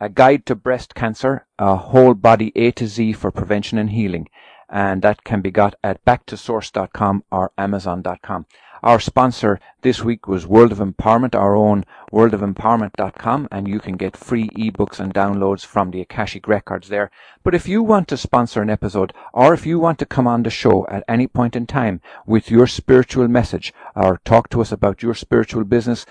[0.00, 4.28] A Guide to Breast Cancer, a whole body A to Z for prevention and healing.
[4.68, 8.46] And that can be got at backtosource.com or amazon.com.
[8.82, 14.16] Our sponsor this week was World of Empowerment, our own worldofempowerment.com, and you can get
[14.16, 17.08] free ebooks and downloads from the Akashic Records there.
[17.44, 20.42] But if you want to sponsor an episode, or if you want to come on
[20.42, 24.72] the show at any point in time with your spiritual message, or talk to us
[24.72, 26.04] about your spiritual business,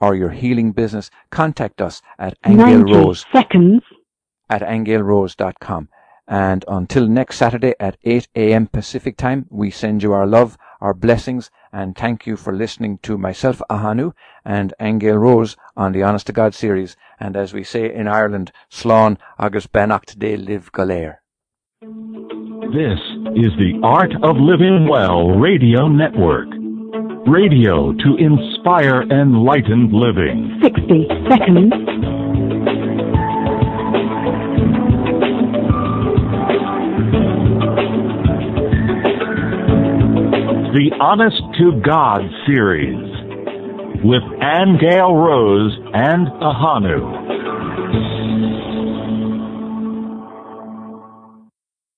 [0.00, 3.82] or your healing business, contact us at Rose seconds
[4.48, 5.88] at angelrose.com.
[6.26, 8.66] And until next Saturday at 8 a.m.
[8.66, 13.16] Pacific time, we send you our love, our blessings, and thank you for listening to
[13.16, 14.12] myself, Ahanu,
[14.44, 16.96] and Angel Rose on the Honest to God series.
[17.18, 21.16] And as we say in Ireland, Slán agus beannacht Dé libh go léir.
[21.80, 23.00] This
[23.34, 26.67] is the Art of Living Well Radio Network.
[27.26, 30.58] Radio to inspire enlightened living.
[30.62, 31.72] 60 seconds.
[40.74, 42.94] The Honest to God series
[44.04, 47.28] with Angel Rose and Ahanu.